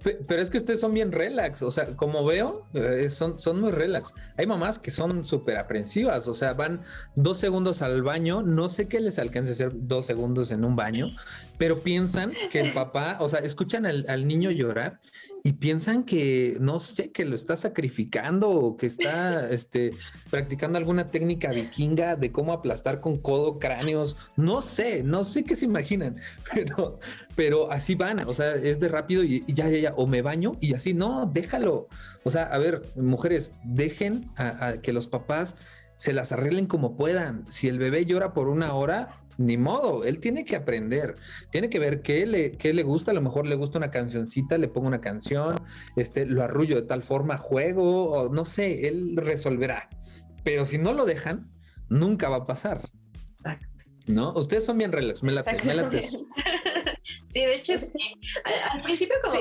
[0.03, 3.71] pero es que ustedes son bien relax, o sea, como veo, eh, son, son muy
[3.71, 4.13] relax.
[4.37, 6.81] Hay mamás que son súper aprensivas, o sea, van
[7.15, 11.07] dos segundos al baño, no sé qué les alcance hacer dos segundos en un baño,
[11.57, 14.99] pero piensan que el papá, o sea, escuchan al, niño llorar
[15.43, 19.91] y piensan que, no sé, que lo está sacrificando o que está este,
[20.29, 25.55] practicando alguna técnica vikinga de cómo aplastar con codo cráneos, no sé, no sé qué
[25.55, 26.17] se imaginan,
[26.53, 26.99] pero,
[27.35, 30.53] pero así van, o sea, es de rápido y, ya, ya, ya, o me baño
[30.59, 31.87] y así, no, déjalo.
[32.23, 35.55] O sea, a ver, mujeres, dejen a, que los papás
[35.97, 37.45] se las arreglen como puedan.
[37.51, 41.15] Si el bebé llora por una hora, ni modo, él tiene que aprender,
[41.51, 44.57] tiene que ver qué le, qué le gusta, a lo mejor le gusta una cancioncita,
[44.57, 45.55] le pongo una canción,
[45.95, 49.89] este, lo arrullo de tal forma, juego, o no sé, él resolverá.
[50.43, 51.51] Pero si no lo dejan,
[51.89, 52.89] nunca va a pasar.
[53.29, 53.67] Exacto.
[54.07, 54.33] ¿No?
[54.33, 55.89] Ustedes son bien relax, me la me la
[57.31, 57.93] Sí, de hecho, sí.
[58.73, 59.39] Al, principio como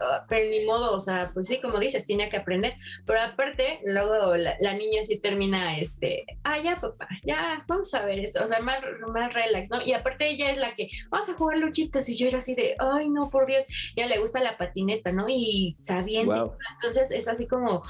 [0.00, 2.74] ah, pero ni modo, o sea, pues sí, como dices, tiene que aprender.
[3.06, 8.18] Pero aparte, luego la, niña sí termina, este, ah, ya, papá, ya, vamos a ver
[8.18, 9.80] esto, o sea, más, más relax, ¿no?
[9.82, 12.76] Y aparte ella es la que, vamos a jugar luchitas, y yo era así de,
[12.78, 13.64] ay, no, por Dios,
[13.96, 15.26] ya le gusta la patineta, ¿no?
[15.28, 17.82] Y sabiendo, entonces es así como,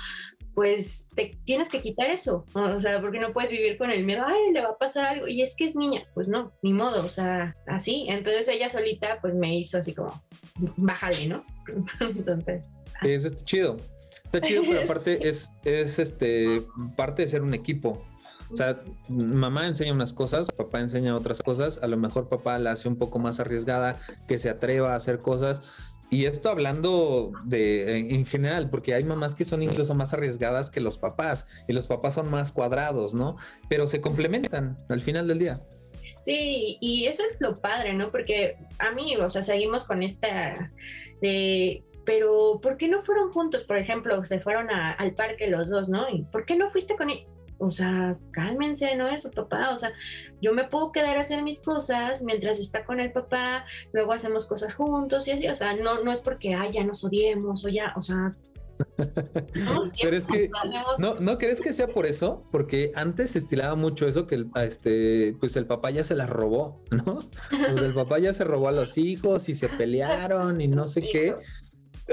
[0.59, 4.25] pues te tienes que quitar eso, o sea, porque no puedes vivir con el miedo,
[4.27, 7.05] ay, le va a pasar algo, y es que es niña, pues no, ni modo,
[7.05, 10.13] o sea, así, entonces ella solita pues me hizo así como,
[10.77, 11.45] bájale, ¿no?
[12.01, 12.73] entonces.
[13.03, 13.77] Eso está chido,
[14.25, 16.61] está chido, pero aparte es, es este,
[16.97, 18.05] parte de ser un equipo,
[18.51, 22.73] o sea, mamá enseña unas cosas, papá enseña otras cosas, a lo mejor papá la
[22.73, 25.63] hace un poco más arriesgada, que se atreva a hacer cosas,
[26.11, 30.81] y esto hablando de en general, porque hay mamás que son incluso más arriesgadas que
[30.81, 33.37] los papás y los papás son más cuadrados, ¿no?
[33.69, 35.61] Pero se complementan al final del día.
[36.23, 38.11] Sí, y eso es lo padre, ¿no?
[38.11, 40.73] Porque a mí, o sea, seguimos con esta
[41.21, 43.65] de, pero ¿por qué no fueron juntos?
[43.65, 46.09] Por ejemplo, se fueron al parque los dos, ¿no?
[46.09, 47.27] ¿Y por qué no fuiste con él?
[47.59, 49.93] O sea, cálmense, no es su papá, o sea,
[50.41, 54.47] yo me puedo quedar a hacer mis cosas mientras está con el papá, luego hacemos
[54.47, 57.69] cosas juntos y así, o sea, no, no es porque, ay, ya nos odiemos o
[57.69, 58.35] ya, o sea...
[58.97, 60.49] Pero es que
[61.01, 64.51] no, no crees que sea por eso, porque antes se estilaba mucho eso que el,
[64.63, 67.19] este, pues el papá ya se las robó, ¿no?
[67.51, 71.01] Pues el papá ya se robó a los hijos y se pelearon y no sé
[71.13, 71.35] qué.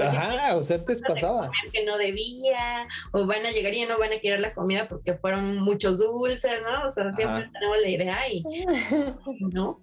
[0.00, 1.50] Ajá, o sea, antes pasaba.
[1.72, 4.88] Que no debía, o van a llegar y ya no van a querer la comida
[4.88, 6.86] porque fueron muchos dulces, ¿no?
[6.86, 8.42] O sea, siempre tenemos la idea y.
[9.52, 9.80] ¿No?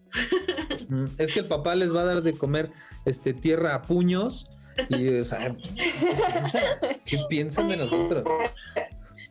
[1.17, 2.69] Es que el papá les va a dar de comer
[3.05, 4.49] este, tierra a puños
[4.89, 5.55] y, o sea,
[7.05, 8.23] ¿qué piensan de nosotros?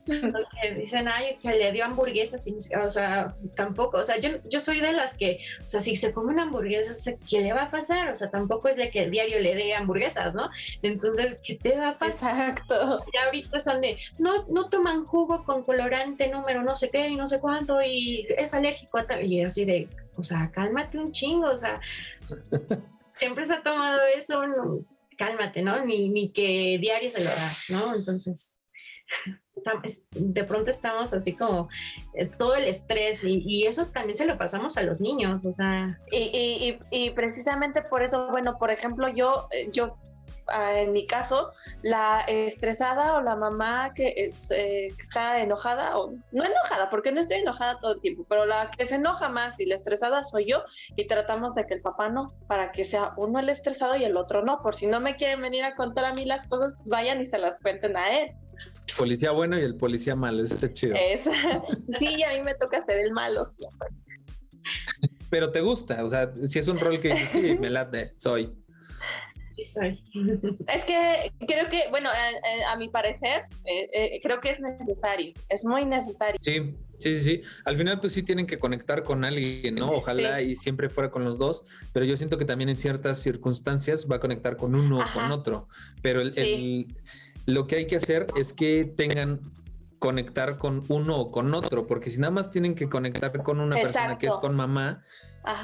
[0.07, 4.61] Porque dicen, ay, que le dio hamburguesas, y, o sea, tampoco, o sea, yo, yo
[4.61, 6.93] soy de las que, o sea, si se come una hamburguesa,
[7.29, 8.11] ¿qué le va a pasar?
[8.11, 10.51] O sea, tampoco es de que el diario le dé hamburguesas, ¿no?
[10.83, 12.51] Entonces, ¿qué te va a pasar?
[12.51, 13.01] Exacto.
[13.13, 17.17] Y ahorita son de, no, no toman jugo con colorante número no sé qué y
[17.17, 21.13] no sé cuánto y es alérgico a tal, y así de, o sea, cálmate un
[21.13, 21.81] chingo, o sea,
[23.15, 24.85] siempre se ha tomado eso, no,
[25.17, 25.85] cálmate, ¿no?
[25.85, 27.95] Ni, ni que diario se lo das, ¿no?
[27.95, 28.59] Entonces,
[30.11, 31.69] de pronto estamos así como
[32.15, 35.99] eh, todo el estrés y, eso también se lo pasamos a los niños, o sea.
[36.11, 39.97] Y, y, y, precisamente por eso, bueno, por ejemplo, yo, eh, yo
[40.49, 46.13] Ah, en mi caso, la estresada o la mamá que, es, eh, está enojada, o
[46.33, 49.61] no enojada, porque no estoy enojada todo el tiempo, pero la que se enoja más
[49.61, 50.63] y la estresada soy yo
[50.97, 54.17] y tratamos de que el papá no, para que sea uno el estresado y el
[54.17, 56.89] otro no, por si no me quieren venir a contar a mí las cosas, pues
[56.91, 58.33] vayan y se las cuenten a él.
[58.97, 60.97] Policía bueno y el policía malo, eso está chido.
[61.99, 63.89] sí, y a mí me toca ser el malo siempre.
[65.31, 68.53] Pero te gusta, o sea, si es un rol que sí, me late, soy.
[70.69, 72.09] Es que creo que, bueno,
[72.69, 76.41] a, mi parecer, eh, eh, creo que es necesario, es muy necesario.
[76.43, 79.91] Sí, sí, sí, Al final, pues sí tienen que conectar con alguien, ¿no?
[79.91, 84.07] Ojalá y siempre fuera con los dos, pero yo siento que también en ciertas circunstancias
[84.11, 85.69] va a conectar con uno o con otro.
[86.03, 86.87] Pero el,
[87.47, 89.41] lo que hay que hacer es que tengan
[89.99, 93.77] conectar con uno o con otro, porque si nada más tienen que conectar con una
[93.77, 95.05] persona que es con mamá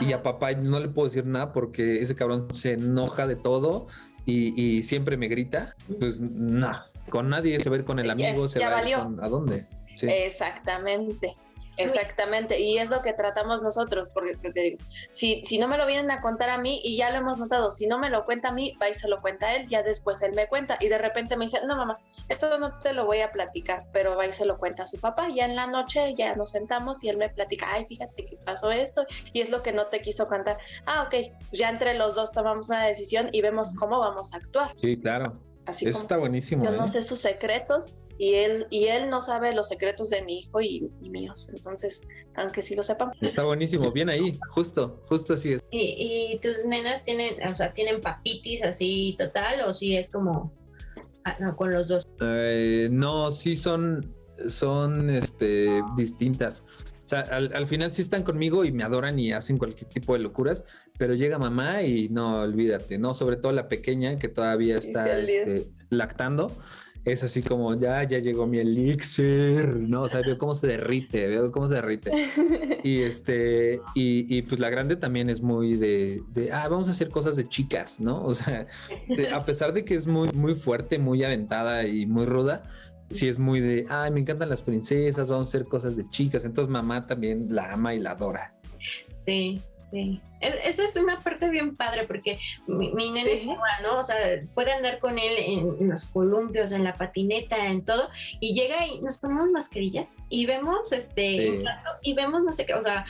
[0.00, 3.88] y a papá no le puedo decir nada porque ese cabrón se enoja de todo
[4.24, 8.48] y, siempre me grita, pues nada, con nadie se va a ir con el amigo,
[8.48, 9.66] se va a ir a dónde.
[10.00, 11.36] Exactamente.
[11.78, 14.78] Exactamente, y es lo que tratamos nosotros, porque te digo,
[15.10, 17.70] si, si no me lo vienen a contar a mí, y ya lo hemos notado,
[17.70, 19.82] si no me lo cuenta a mí, va y se lo cuenta a él, ya
[19.82, 23.06] después él me cuenta, y de repente me dice, no mamá, esto no te lo
[23.06, 25.56] voy a platicar, pero va y se lo cuenta a su papá, y ya en
[25.56, 29.40] la noche ya nos sentamos y él me platica, ay, fíjate que pasó esto, y
[29.40, 30.58] es lo que no te quiso contar.
[30.86, 34.74] Ah, ok, ya entre los dos tomamos una decisión y vemos cómo vamos a actuar.
[34.80, 35.40] Sí, claro.
[35.68, 36.64] Eso está buenísimo.
[36.64, 36.88] Yo no ¿eh?
[36.88, 40.90] sé sus secretos y él, y él no sabe los secretos de mi hijo y,
[41.00, 41.50] míos.
[41.54, 42.02] Entonces,
[42.34, 43.12] aunque sí lo sepan.
[43.20, 45.62] Está buenísimo, bien ahí, justo, justo así es.
[45.70, 50.52] ¿Y, tus nenas tienen, o sea, tienen papitis así total o si es como
[51.24, 52.08] ah, con los dos?
[52.20, 54.12] Eh, no, sí son,
[54.48, 56.64] son este, distintas.
[57.04, 60.18] O sea, al, final sí están conmigo y me adoran y hacen cualquier tipo de
[60.18, 60.66] locuras,
[60.98, 63.14] pero llega mamá y no, olvídate, ¿no?
[63.14, 66.52] Sobre todo la pequeña que todavía está este, lactando.
[67.10, 70.02] Es así como, ya, ya llegó mi elixir, ¿no?
[70.02, 72.12] O sea, veo cómo se derrite, veo cómo se derrite.
[72.84, 77.10] Y este, y, pues la grande también es muy de, de, ah, vamos a hacer
[77.10, 78.24] cosas de chicas, ¿no?
[78.24, 78.66] O sea,
[79.32, 82.62] a pesar de que es muy, muy fuerte, muy aventada y muy ruda,
[83.10, 86.44] sí es muy de, ay, me encantan las princesas, vamos a hacer cosas de chicas.
[86.44, 88.54] Entonces mamá también la ama y la adora.
[89.18, 89.60] Sí,
[89.90, 90.20] sí.
[90.40, 93.98] Esa es una parte bien padre porque mi, mi nene es ¿no?
[93.98, 94.16] O sea,
[94.54, 98.08] puede andar con él en, los columpios, en la patineta, en todo,
[98.40, 101.62] y llega y nos ponemos mascarillas y vemos este,
[102.02, 103.04] y vemos no sé qué, o sea,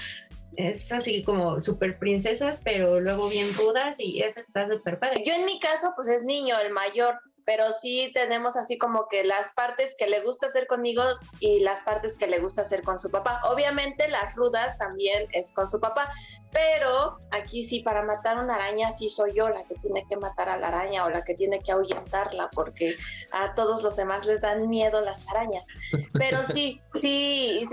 [0.58, 5.22] es así como súper princesas, pero luego bien rudas y eso está súper padre.
[5.24, 9.24] Yo en mi caso, pues es niño, el mayor, pero sí tenemos así como que
[9.24, 11.02] las partes que le gusta hacer conmigo
[11.40, 13.40] y las partes que le gusta hacer con su papá.
[13.50, 16.12] Obviamente las rudas también es con su papá,
[16.52, 20.50] pero aquí sí para matar una araña sí soy yo la que tiene que matar
[20.50, 22.96] a la araña o la que tiene que ahuyentarla porque
[23.30, 25.64] a todos los demás les dan miedo las arañas.
[26.12, 27.66] Pero sí, sí,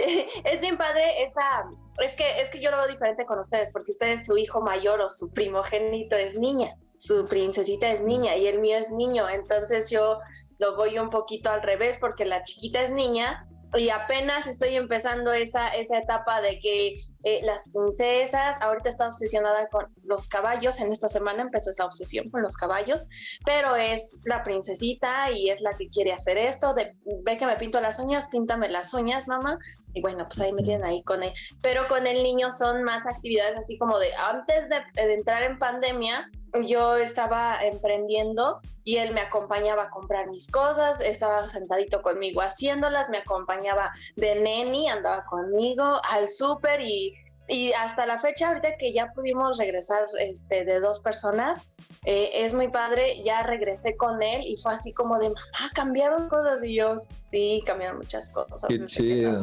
[0.45, 1.65] es bien padre esa
[1.99, 5.01] es que es que yo lo veo diferente con ustedes porque ustedes su hijo mayor
[5.01, 9.89] o su primogénito es niña su princesita es niña y el mío es niño, entonces
[9.89, 10.19] yo
[10.59, 15.33] lo voy un poquito al revés porque la chiquita es niña y apenas estoy empezando
[15.33, 20.91] esa, esa etapa de que eh, las princesas, ahorita está obsesionada con los caballos, en
[20.91, 23.05] esta semana empezó esa obsesión con los caballos,
[23.45, 27.55] pero es la princesita y es la que quiere hacer esto, de, ve que me
[27.57, 29.57] pinto las uñas, píntame las uñas, mamá,
[29.93, 33.05] y bueno, pues ahí me tienen ahí con él, pero con el niño son más
[33.05, 36.29] actividades así como de, antes de, de entrar en pandemia,
[36.63, 43.09] yo estaba emprendiendo y él me acompañaba a comprar mis cosas, estaba sentadito conmigo haciéndolas,
[43.09, 47.13] me acompañaba de neni, andaba conmigo al súper y,
[47.47, 51.67] y, hasta la fecha, ahorita que ya pudimos regresar este, de dos personas,
[52.05, 56.27] eh, es muy padre, ya regresé con él y fue así como de, mamá, cambiaron
[56.27, 58.63] cosas y yo, sí, cambiaron muchas cosas.
[58.67, 59.41] Qué chido.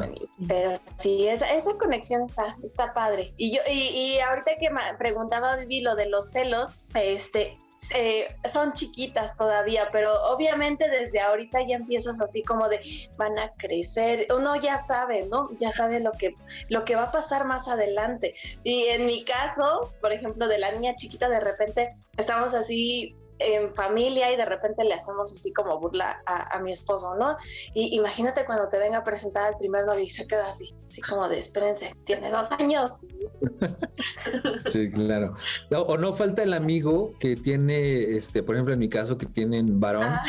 [0.48, 3.34] Pero sí, esa, esa conexión está, está padre.
[3.36, 7.56] Y yo, y, y ahorita que me preguntaba Vivi lo de los celos, este,
[7.94, 12.80] eh, son chiquitas todavía, pero obviamente desde ahorita ya empiezas así como de
[13.16, 15.50] van a crecer, uno ya sabe, ¿no?
[15.58, 16.34] Ya sabe lo que,
[16.68, 18.34] lo que va a pasar más adelante.
[18.64, 23.74] Y en mi caso, por ejemplo, de la niña chiquita, de repente estamos así en
[23.74, 27.36] familia y de repente le hacemos así como burla a, mi esposo, ¿no?
[27.74, 31.00] Y imagínate cuando te venga a presentar al primer novio y se queda así, así
[31.02, 33.00] como de, espérense, tiene dos años.
[34.72, 35.34] Sí, claro.
[35.70, 39.80] o no falta el amigo que tiene, este, por ejemplo, en mi caso, que tienen
[39.80, 40.22] varón ah.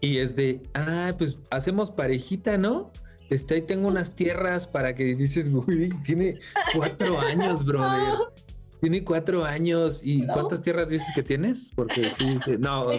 [0.00, 2.90] y es de, ah, pues hacemos parejita, ¿no?
[3.30, 6.38] Este, ahí tengo unas tierras para que dices, uy, tiene
[6.74, 8.18] cuatro años, brother.
[8.80, 10.00] Tiene cuatro años.
[10.02, 11.70] ¿Y cuántas tierras dices que tienes?
[11.74, 12.86] Porque sí, no.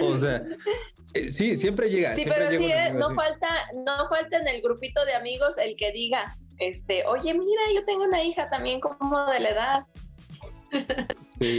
[0.00, 0.42] O, sea,
[1.14, 2.14] eh, sí, siempre llega.
[2.14, 5.92] Sí, pero sí, eh, no falta, no falta en el grupito de amigos el que
[5.92, 9.86] diga, este, oye, mira, yo tengo una hija también como de la edad.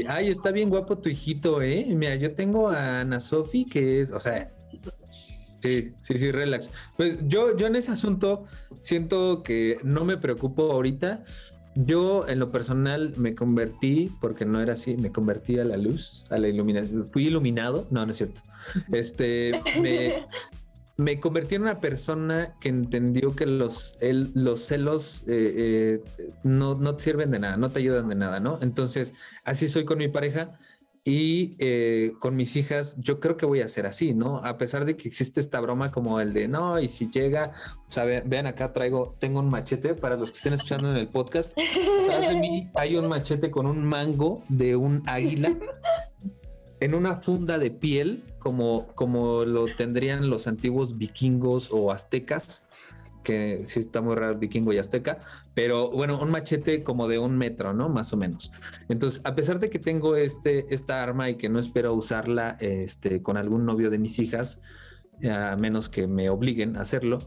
[0.10, 1.86] Ay, está bien guapo tu hijito, ¿eh?
[1.90, 4.52] Mira, yo tengo a Ana Sofi, que es, o sea,
[5.62, 6.72] Sí, sí, sí, relax.
[6.98, 8.46] Pues yo, yo en ese asunto
[8.80, 11.24] siento que no me preocupo ahorita
[11.76, 16.26] yo en lo personal me convertí, porque no era así, me convertí a la luz,
[16.30, 17.06] a la iluminación.
[17.06, 18.42] Fui iluminado, no, no es cierto.
[18.92, 19.54] Este,
[20.98, 26.96] me, convertí en una persona que entendió que los, los celos eh, eh, no, no
[26.96, 28.60] te sirven de nada, no te ayudan de nada, ¿no?
[28.62, 29.14] Entonces,
[29.44, 30.60] así soy con mi pareja
[31.04, 34.38] y eh, con mis hijas, yo creo que voy a hacer así, ¿no?
[34.38, 37.54] A pesar de que existe esta broma como el de, no, y si llega,
[37.88, 41.08] o sea, vean acá traigo, tengo un machete para los que estén escuchando en el
[41.08, 41.58] podcast.
[42.04, 45.56] Atrás de mí hay un machete con un mango de un águila
[46.80, 52.68] en una funda de piel, como, como lo tendrían los antiguos vikingos o aztecas
[53.24, 55.20] que sí está muy raro vikingo y azteca,
[55.54, 57.90] pero bueno, un machete como de un metro, ¿no?
[57.90, 58.52] Más o menos.
[58.90, 63.22] Entonces, a pesar de que tengo este, esta arma y que no espero usarla este,
[63.22, 64.62] con algún novio de mis hijas,
[65.30, 67.20] a menos que me obliguen a hacerlo,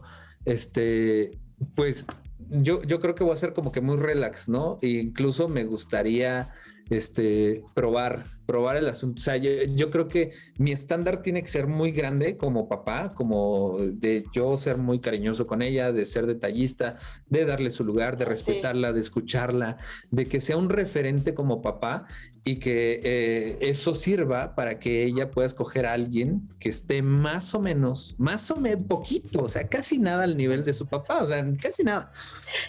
[0.43, 1.39] este,
[1.75, 2.05] pues
[2.49, 4.79] yo, yo creo que voy a ser como que muy relax, ¿no?
[4.81, 6.53] E incluso me gustaría
[6.89, 9.19] este, probar, probar el asunto.
[9.19, 13.77] O sea, yo, creo que mi estándar tiene que ser muy grande como papá, como
[13.79, 18.25] de yo ser muy cariñoso con ella, de ser detallista, de darle su lugar, de
[18.25, 19.77] respetarla, de escucharla,
[20.11, 22.05] de que sea un referente como papá
[22.47, 27.55] y que eh, eso sirva para que ella pueda escoger a alguien que esté más
[27.55, 31.23] o menos, más o menos poquito, o sea, casi nada al nivel de su papá,
[31.23, 32.11] o sea, casi nada.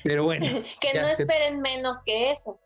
[0.03, 0.47] Pero bueno.
[0.81, 2.59] que no esperen menos que eso.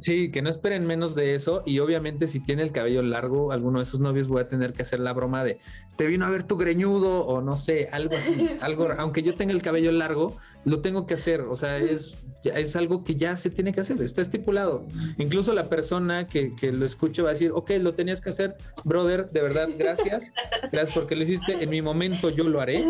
[0.00, 3.78] Sí, que no esperen menos de eso y obviamente si tiene el cabello largo, alguno
[3.78, 5.60] de esos novios voy a tener que hacer la broma de
[5.96, 9.52] te vino a ver tu greñudo o no sé, algo así, algo, aunque yo tenga
[9.52, 13.50] el cabello largo, lo tengo que hacer, o sea, es, es algo que ya se
[13.50, 14.86] tiene que hacer, está estipulado.
[15.18, 19.30] Incluso la persona que, lo escuche va a decir, ok, lo tenías que hacer, brother,
[19.30, 20.32] de verdad, gracias,
[20.72, 22.84] gracias porque lo hiciste, en mi momento yo lo haré,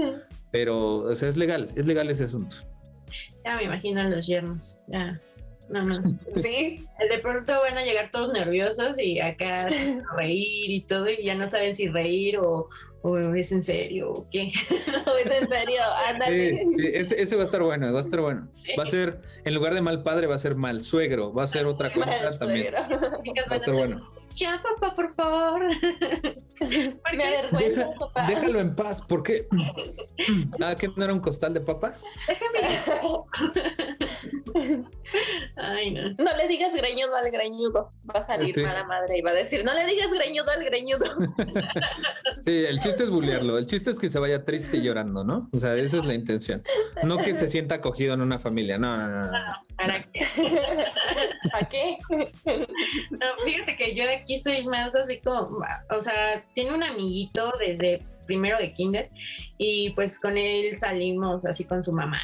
[0.51, 2.57] pero, o sea, es legal, es legal ese asunto.
[3.45, 5.21] Ya me imagino los yernos, ya.
[5.75, 6.19] No, no.
[6.41, 6.87] Sí.
[7.11, 9.67] De pronto van a llegar todos nerviosos y acá
[10.17, 12.69] reír y todo, y ya no saben si reír o,
[13.03, 14.53] o es en serio o qué.
[15.07, 16.63] o es en serio, ándale.
[16.77, 18.49] Sí, ese, va a estar bueno, va a estar bueno.
[18.79, 21.49] Va a ser, en lugar de mal padre, va a ser mal suegro, va a
[21.49, 22.73] ser otra cosa también.
[22.73, 23.99] Va a estar bueno
[24.35, 25.63] ya papá, por favor.
[27.17, 28.27] Me avergüenza, papá.
[28.27, 29.47] Déjalo en paz, ¿por qué?
[30.61, 32.05] ¿Ah, que no era un costal de papas?
[32.27, 32.61] Déjame.
[35.57, 36.03] Ay, no.
[36.19, 37.91] No le digas greñudo al greñudo.
[38.09, 41.05] Va a salir mala madre y va a decir, no le digas greñudo al greñudo.
[42.41, 43.59] sí, el chiste es bullearlo.
[43.59, 45.49] El chiste es que se vaya triste y llorando, ¿no?
[45.53, 46.63] O sea, esa es la intención.
[47.03, 48.79] No que se sienta acogido en una familia.
[48.79, 49.31] No, no, no.
[49.77, 50.21] ¿Para qué?
[51.53, 51.99] ¿Para qué?
[53.11, 57.53] No, fíjate que yo de aquí soy más así como, o sea, tiene un amiguito
[57.59, 59.11] desde primero de kinder
[59.59, 62.19] y pues con él salimos así con su mamá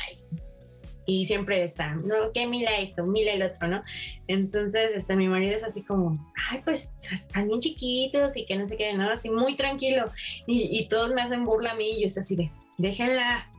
[1.07, 3.83] y, siempre está, no, que mira esto, mira el otro, ¿no?
[4.29, 8.65] Entonces, este, mi marido es así como, ay, pues están bien chiquitos y que no
[8.65, 9.11] sé qué, ¿no?
[9.11, 10.05] Así muy tranquilo
[10.47, 13.51] y, y todos me hacen burla a mí y yo es así de, déjenla,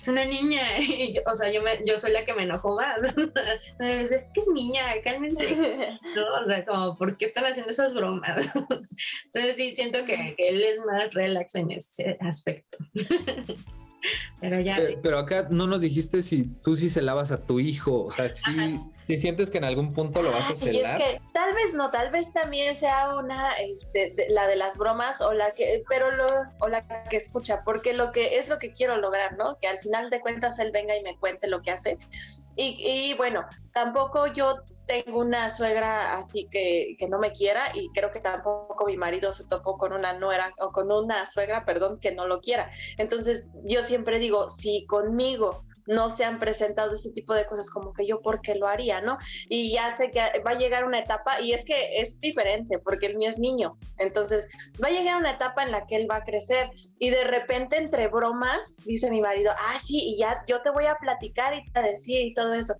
[0.00, 0.62] es una niña,
[1.26, 2.98] o sea, yo, me, yo soy la que me enojó más.
[3.78, 5.46] es que es niña, cálmense.
[6.16, 6.42] ¿No?
[6.42, 8.50] O sea, como, ¿por qué están haciendo esas bromas?
[9.26, 12.78] Entonces sí, siento que, él es más relax en ese aspecto.
[14.40, 14.78] Pero ya.
[15.02, 18.32] Pero, acá no nos dijiste si tú sí se lavas a tu hijo, o sea,
[18.32, 18.52] si
[19.16, 21.00] sientes que en algún punto lo vas a celar.
[21.00, 25.20] es que tal vez no, tal vez también sea una, este, la de las bromas
[25.20, 26.28] o la que, pero lo,
[26.60, 29.58] o la que escucha, porque lo que es lo que quiero lograr, ¿no?
[29.58, 31.98] Que al final de cuentas él venga y me cuente lo que hace
[32.60, 34.56] Y, y bueno, tampoco yo
[34.86, 39.32] tengo una suegra así que, que, no me quiera y creo que tampoco mi marido
[39.32, 42.70] se topó con una nuera o con una suegra, perdón, que no lo quiera.
[42.98, 47.92] Entonces yo siempre digo, si conmigo no se han presentado ese tipo de cosas como
[47.92, 49.18] que yo por qué lo haría, ¿no?
[49.48, 53.06] Y ya sé que va a llegar una etapa y es que es diferente porque
[53.06, 54.46] el mío es niño, entonces
[54.82, 56.68] va a llegar una etapa en la que él va a crecer
[56.98, 60.86] y de repente entre bromas dice mi marido, ah, sí, y ya yo te voy
[60.86, 62.74] a platicar y te decir y todo eso.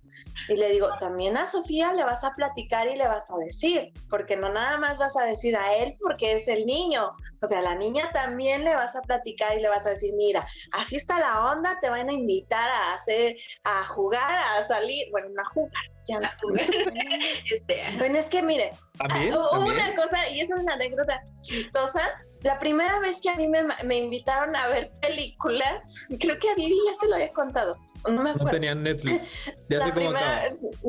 [0.47, 3.91] Y le digo, también a Sofía le vas a platicar y le vas a decir,
[4.09, 7.59] porque no nada más vas a decir a él porque es el niño, o sea,
[7.59, 10.95] a la niña también le vas a platicar y le vas a decir, mira, así
[10.95, 15.45] está la onda, te van a invitar a hacer, a jugar, a salir, bueno, a
[15.53, 16.65] jugar, ya no jugar.
[17.51, 18.41] Este, bueno, es que
[19.55, 22.01] hubo una cosa, y es una anécdota chistosa,
[22.43, 26.55] la primera vez que a mí me, me, invitaron a ver películas, creo que a
[26.55, 27.77] Vivi ya se lo había contado.
[28.09, 28.45] No me acuerdo.
[28.45, 29.53] No tenían Netflix.
[29.69, 30.43] Ya la primera,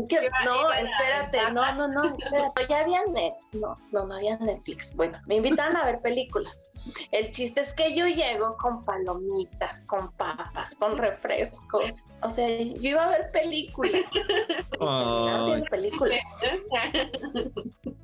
[0.08, 2.66] que, no, espérate, no, no, no, espérate.
[2.68, 4.92] Ya había net, no, no, no había Netflix.
[4.96, 6.56] Bueno, me invitaron a ver películas.
[7.12, 12.04] El chiste es que yo llego con palomitas, con papas, con refrescos.
[12.22, 14.02] O sea, yo iba a ver películas.
[14.80, 16.24] haciendo películas.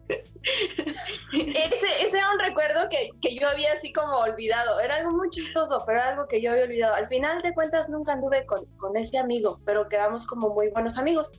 [0.08, 4.80] Ese, ese era un recuerdo que, que, yo había así como olvidado.
[4.80, 6.94] Era algo muy chistoso, pero era algo que yo había olvidado.
[6.94, 10.96] Al final de cuentas nunca anduve con, con ese amigo, pero quedamos como muy buenos
[10.98, 11.30] amigos.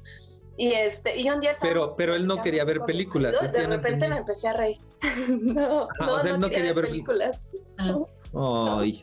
[0.58, 3.34] Y este, y un día Pero, pero él no quería ver películas.
[3.52, 4.78] de repente me empecé a reír.
[5.30, 7.48] no, no, o sea, él no, quería, ver películas.
[7.78, 9.02] Ay.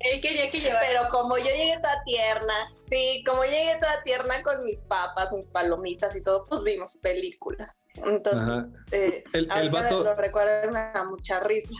[0.00, 0.86] Él quería que llevara.
[0.86, 5.50] Pero como yo llegué toda tierna, sí, como llegué toda tierna con mis papas, mis
[5.50, 7.84] palomitas y todo, pues vimos películas.
[8.04, 10.04] Entonces, eh, el, el vato...
[10.04, 11.74] lo recuerdo me da mucha risa.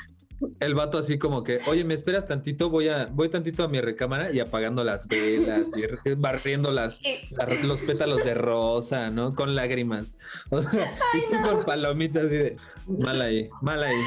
[0.61, 3.81] El vato así como que, oye, me esperas tantito, voy a, voy tantito a mi
[3.81, 7.01] recámara y apagando las velas y barriendo las,
[7.63, 9.35] los pétalos de rosa, ¿no?
[9.35, 10.17] Con lágrimas.
[10.51, 10.97] O sea,
[11.45, 12.57] con palomitas y de
[12.87, 14.01] mal ahí, mal ahí.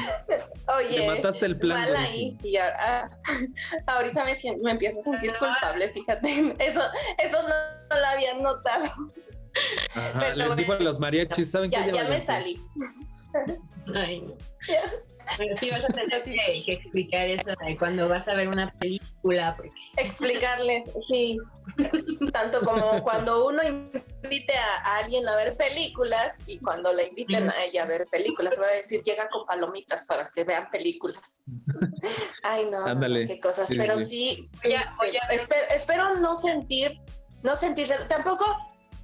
[0.78, 1.78] Oye, te mataste el plan.
[1.78, 2.56] Mal ahí, sí,
[3.86, 6.54] ahorita me, me empiezo a sentir culpable, fíjate.
[6.58, 6.80] Eso,
[7.18, 8.84] eso no, lo había notado.
[9.94, 11.92] Ajá, les digo a los mariachis, ¿saben ya, qué?
[11.92, 12.60] Ya me salí.
[13.94, 14.34] Ay,
[15.38, 19.56] pero sí vas a tener que, explicar eso de cuando vas a ver una película.
[19.96, 21.38] Explicarles, sí.
[22.32, 27.64] Tanto como cuando uno invite a, alguien a ver películas y cuando le inviten a
[27.64, 28.56] ella a ver películas.
[28.56, 31.40] Voy a decir, llega con palomitas para que vean películas.
[32.42, 32.84] Ay, no,
[33.26, 33.70] qué cosas.
[33.76, 34.50] Pero sí,
[35.30, 36.98] este, espero no sentir,
[37.42, 38.44] no sentirse, tampoco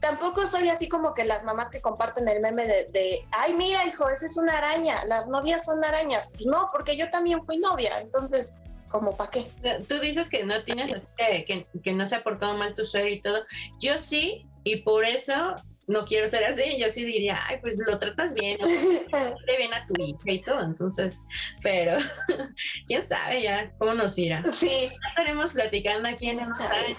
[0.00, 4.08] tampoco soy así como que las mamás que comparten el meme de, ay, mira, hijo,
[4.08, 6.28] esa es una araña, las novias son arañas.
[6.32, 8.54] Pues no, porque yo también fui novia, entonces,
[8.88, 9.46] ¿como para qué?
[9.88, 13.20] Tú dices que no tienes, que, que, no se ha portado mal tu suegro y
[13.20, 13.44] todo.
[13.80, 17.98] Yo sí, y por eso no quiero ser así, yo sí diría, ay, pues lo
[17.98, 18.66] tratas bien, ¿no?
[18.66, 21.24] te bien a tu hija y todo, entonces,
[21.62, 21.96] pero
[22.88, 24.42] quién sabe ya cómo nos irá.
[24.50, 24.90] Sí.
[25.08, 26.48] Estaremos platicando aquí en el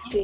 [0.09, 0.23] sí.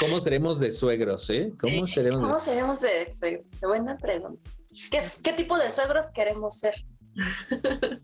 [0.00, 1.52] ¿Cómo seremos de suegros, eh?
[1.60, 3.44] ¿Cómo seremos, ¿Cómo seremos de suegros?
[3.60, 4.50] Buena pregunta.
[4.90, 6.74] ¿Qué, ¿Qué tipo de suegros queremos ser?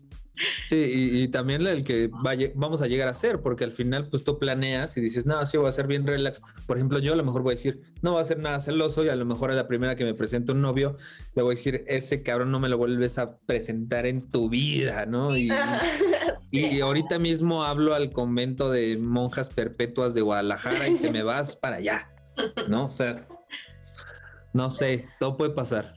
[0.67, 4.23] Sí, y, también el que vaya, vamos a llegar a ser, porque al final pues
[4.23, 6.41] tú planeas y dices, no, sí voy a ser bien relax.
[6.65, 9.03] Por ejemplo, yo a lo mejor voy a decir, no voy a ser nada celoso
[9.03, 10.95] y a lo mejor a la primera que me presente un novio,
[11.35, 15.05] le voy a decir, ese cabrón no me lo vuelves a presentar en tu vida,
[15.05, 15.35] ¿no?
[15.35, 15.49] Y,
[16.51, 21.55] y ahorita mismo hablo al convento de monjas perpetuas de Guadalajara y que me vas
[21.55, 22.09] para allá,
[22.67, 22.85] ¿no?
[22.85, 23.27] O sea,
[24.53, 25.95] no sé, todo puede pasar.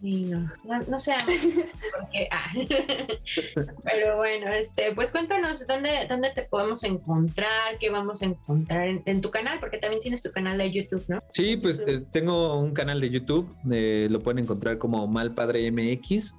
[0.00, 0.48] Y no,
[0.88, 1.14] no, sé,
[1.98, 2.52] porque, ah.
[3.84, 9.20] pero bueno, este, pues cuéntanos dónde, dónde te podemos encontrar, qué vamos a encontrar en,
[9.20, 11.20] tu canal, porque también tienes tu canal de YouTube, ¿no?
[11.30, 16.34] Sí, pues eh, tengo un canal de YouTube, eh, lo pueden encontrar como Malpadre MX.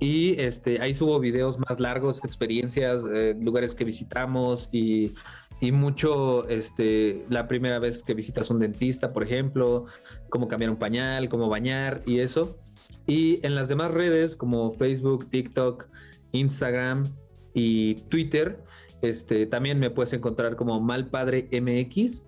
[0.00, 5.14] Y este, ahí subo videos más largos, experiencias, eh, lugares que visitamos y,
[5.60, 9.86] y, mucho este, la primera vez que visitas un dentista, por ejemplo,
[10.30, 12.58] cómo cambiar un pañal, cómo bañar y eso.
[13.06, 15.88] Y en las demás redes como Facebook, TikTok,
[16.32, 17.04] Instagram
[17.54, 18.62] y Twitter,
[19.02, 22.26] este, también me puedes encontrar como Malpadre MX.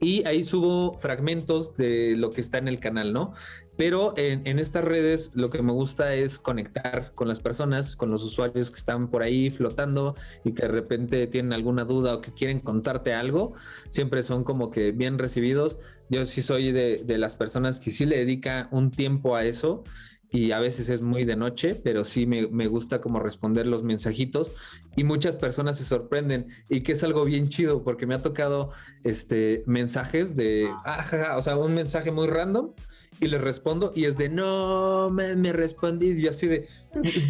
[0.00, 3.32] Y ahí subo fragmentos de lo que está en el canal, ¿no?
[3.76, 8.10] Pero en, en, estas redes lo que me gusta es conectar con las personas, con
[8.10, 10.14] los usuarios que están por ahí flotando
[10.44, 13.54] y que de repente tienen alguna duda o que quieren contarte algo.
[13.88, 15.78] Siempre son como que bien recibidos
[16.10, 19.84] yo sí soy de, las personas que sí le dedica un tiempo a eso
[20.30, 23.84] y a veces es muy de noche, pero sí me, me, gusta como responder los
[23.84, 24.52] mensajitos
[24.96, 28.70] y muchas personas se sorprenden y que es algo bien chido porque me ha tocado
[29.04, 32.72] este mensajes de, ah, o sea, un mensaje muy random
[33.20, 36.68] y le respondo y es de, no, me, me respondís y así de,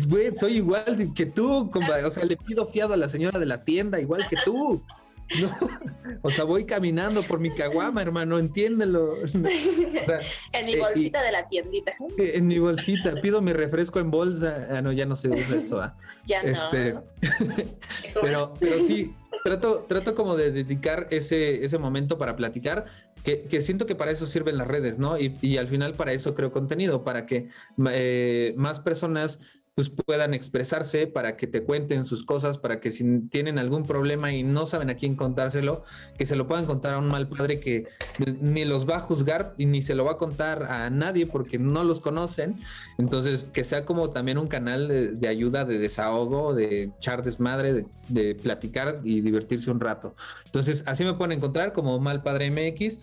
[0.08, 3.64] güey, soy igual que tú, o sea, le pido fiado a la señora de la
[3.64, 4.82] tienda igual que tú.
[5.40, 5.50] No,
[6.22, 9.16] o sea, voy caminando por mi caguama, hermano, entiéndelo.
[9.32, 11.92] en mi eh, bolsita de la tiendita.
[12.18, 14.68] Eh, en mi bolsita, pido mi refresco en bolsa.
[14.70, 15.80] Ah, no, ya no se usa eso.
[15.80, 15.96] ¿ah?
[16.26, 17.02] Ya este, no.
[18.22, 22.86] pero, pero sí, trato, trato como de dedicar ese, ese momento para platicar,
[23.24, 25.18] que, siento que para eso sirven las redes, ¿no?
[25.18, 27.48] Y, y al final para eso creo contenido, para que
[27.90, 29.40] eh, más personas
[29.74, 34.32] pues puedan expresarse, para que te cuenten sus cosas, para que si tienen algún problema
[34.32, 35.82] y no saben a quién contárselo,
[36.16, 37.88] que se lo puedan contar a un mal padre que
[38.40, 41.58] ni los va a juzgar y ni se lo va a contar a nadie porque
[41.58, 42.60] no los conocen.
[42.98, 47.86] Entonces, que sea como también un canal de, ayuda, de desahogo, de echar desmadre, de,
[48.08, 50.14] de platicar y divertirse un rato.
[50.44, 53.00] Entonces, así me pueden encontrar como Mal Padre MX.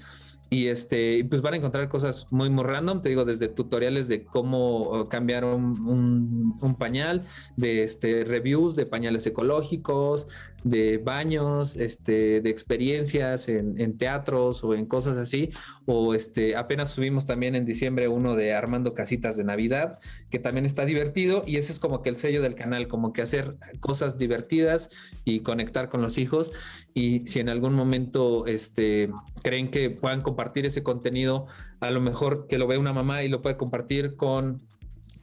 [0.54, 4.26] Y este, pues van a encontrar cosas muy, muy random, te digo, desde tutoriales de
[4.26, 7.26] cómo cambiar un, un, pañal,
[7.56, 10.28] de este, reviews de pañales ecológicos,
[10.64, 15.52] de baños, este, de experiencias en, teatros o en cosas así.
[15.86, 20.00] O este, apenas subimos también en diciembre uno de Armando Casitas de Navidad,
[20.30, 21.44] que también está divertido.
[21.46, 24.90] Y ese es como que el sello del canal, como que hacer cosas divertidas
[25.26, 26.52] y conectar con los hijos.
[26.94, 29.10] Y si en algún momento este,
[29.44, 31.48] creen que puedan compartir ese contenido,
[31.80, 34.62] a lo mejor que lo ve una mamá y lo puede compartir con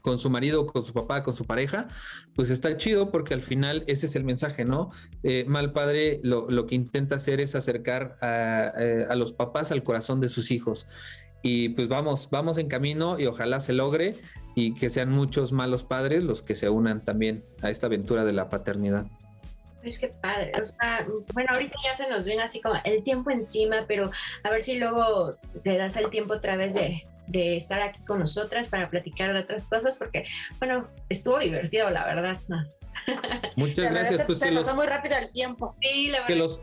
[0.08, 1.86] con su marido, con su papá, con su pareja,
[2.34, 4.90] pues está chido porque al final ese es el mensaje, ¿no?
[5.22, 9.70] Eh, mal padre lo, lo, que intenta hacer es acercar a, eh, a, los papás
[9.70, 10.86] al corazón de sus hijos.
[11.42, 14.14] Y pues vamos, vamos en camino y ojalá se logre
[14.54, 18.32] y que sean muchos malos padres los que se unan también a esta aventura de
[18.32, 19.04] la paternidad.
[19.82, 23.30] Es que padre, o sea, bueno, ahorita ya se nos viene así como el tiempo
[23.30, 24.10] encima, pero
[24.42, 28.18] a ver si luego te das el tiempo otra vez de, de estar aquí con
[28.18, 30.24] nosotras para platicar de otras cosas, porque,
[30.58, 32.38] bueno, estuvo divertido, la verdad.
[33.56, 34.22] Muchas gracias.
[34.22, 35.76] pues se pasó muy rápido el tiempo.
[35.80, 36.26] Sí, la verdad.
[36.26, 36.60] Que los,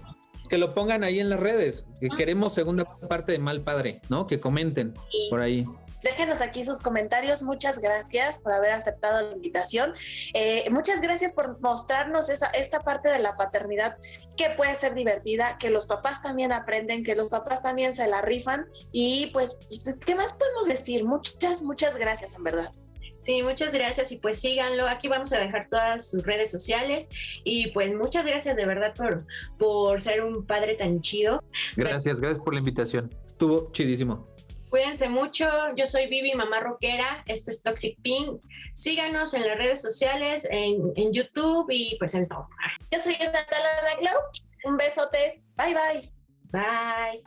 [0.49, 4.28] que lo pongan ahí en las redes, que queremos segunda parte de Mal Padre, ¿no?
[4.28, 4.93] Que comenten
[5.30, 5.66] por ahí.
[6.06, 7.41] Déjenos aquí sus comentarios.
[7.41, 9.95] Muchas gracias por haber aceptado la invitación.
[10.36, 13.97] Eh, muchas gracias por mostrarnos esa, esta parte de la paternidad
[14.38, 18.22] que puede ser divertida, que los papás también aprenden, que los papás también se la
[18.22, 18.68] rifan.
[18.91, 19.58] Y pues,
[20.06, 21.03] ¿qué más podemos decir?
[21.06, 22.72] Muchas, muchas gracias, en verdad.
[23.22, 24.88] Sí, muchas gracias y pues síganlo.
[24.88, 27.10] Aquí vamos a dejar todas sus redes sociales
[27.43, 29.26] y pues muchas gracias de verdad por,
[29.58, 31.43] por ser un padre tan chido.
[31.76, 33.10] Gracias, gracias por la invitación.
[33.26, 34.35] Estuvo chidísimo.
[34.76, 35.48] Cuídense mucho.
[35.78, 37.24] Yo soy Vivi, mamá rockera.
[37.28, 38.42] Esto es Toxic Pink.
[38.74, 42.50] Síganos en las redes sociales, en, en YouTube y pues en todo.
[42.92, 44.20] Yo soy Natalia Clau.
[44.66, 45.42] Un besote.
[45.56, 46.12] Bye, bye.
[46.52, 47.24] Bye.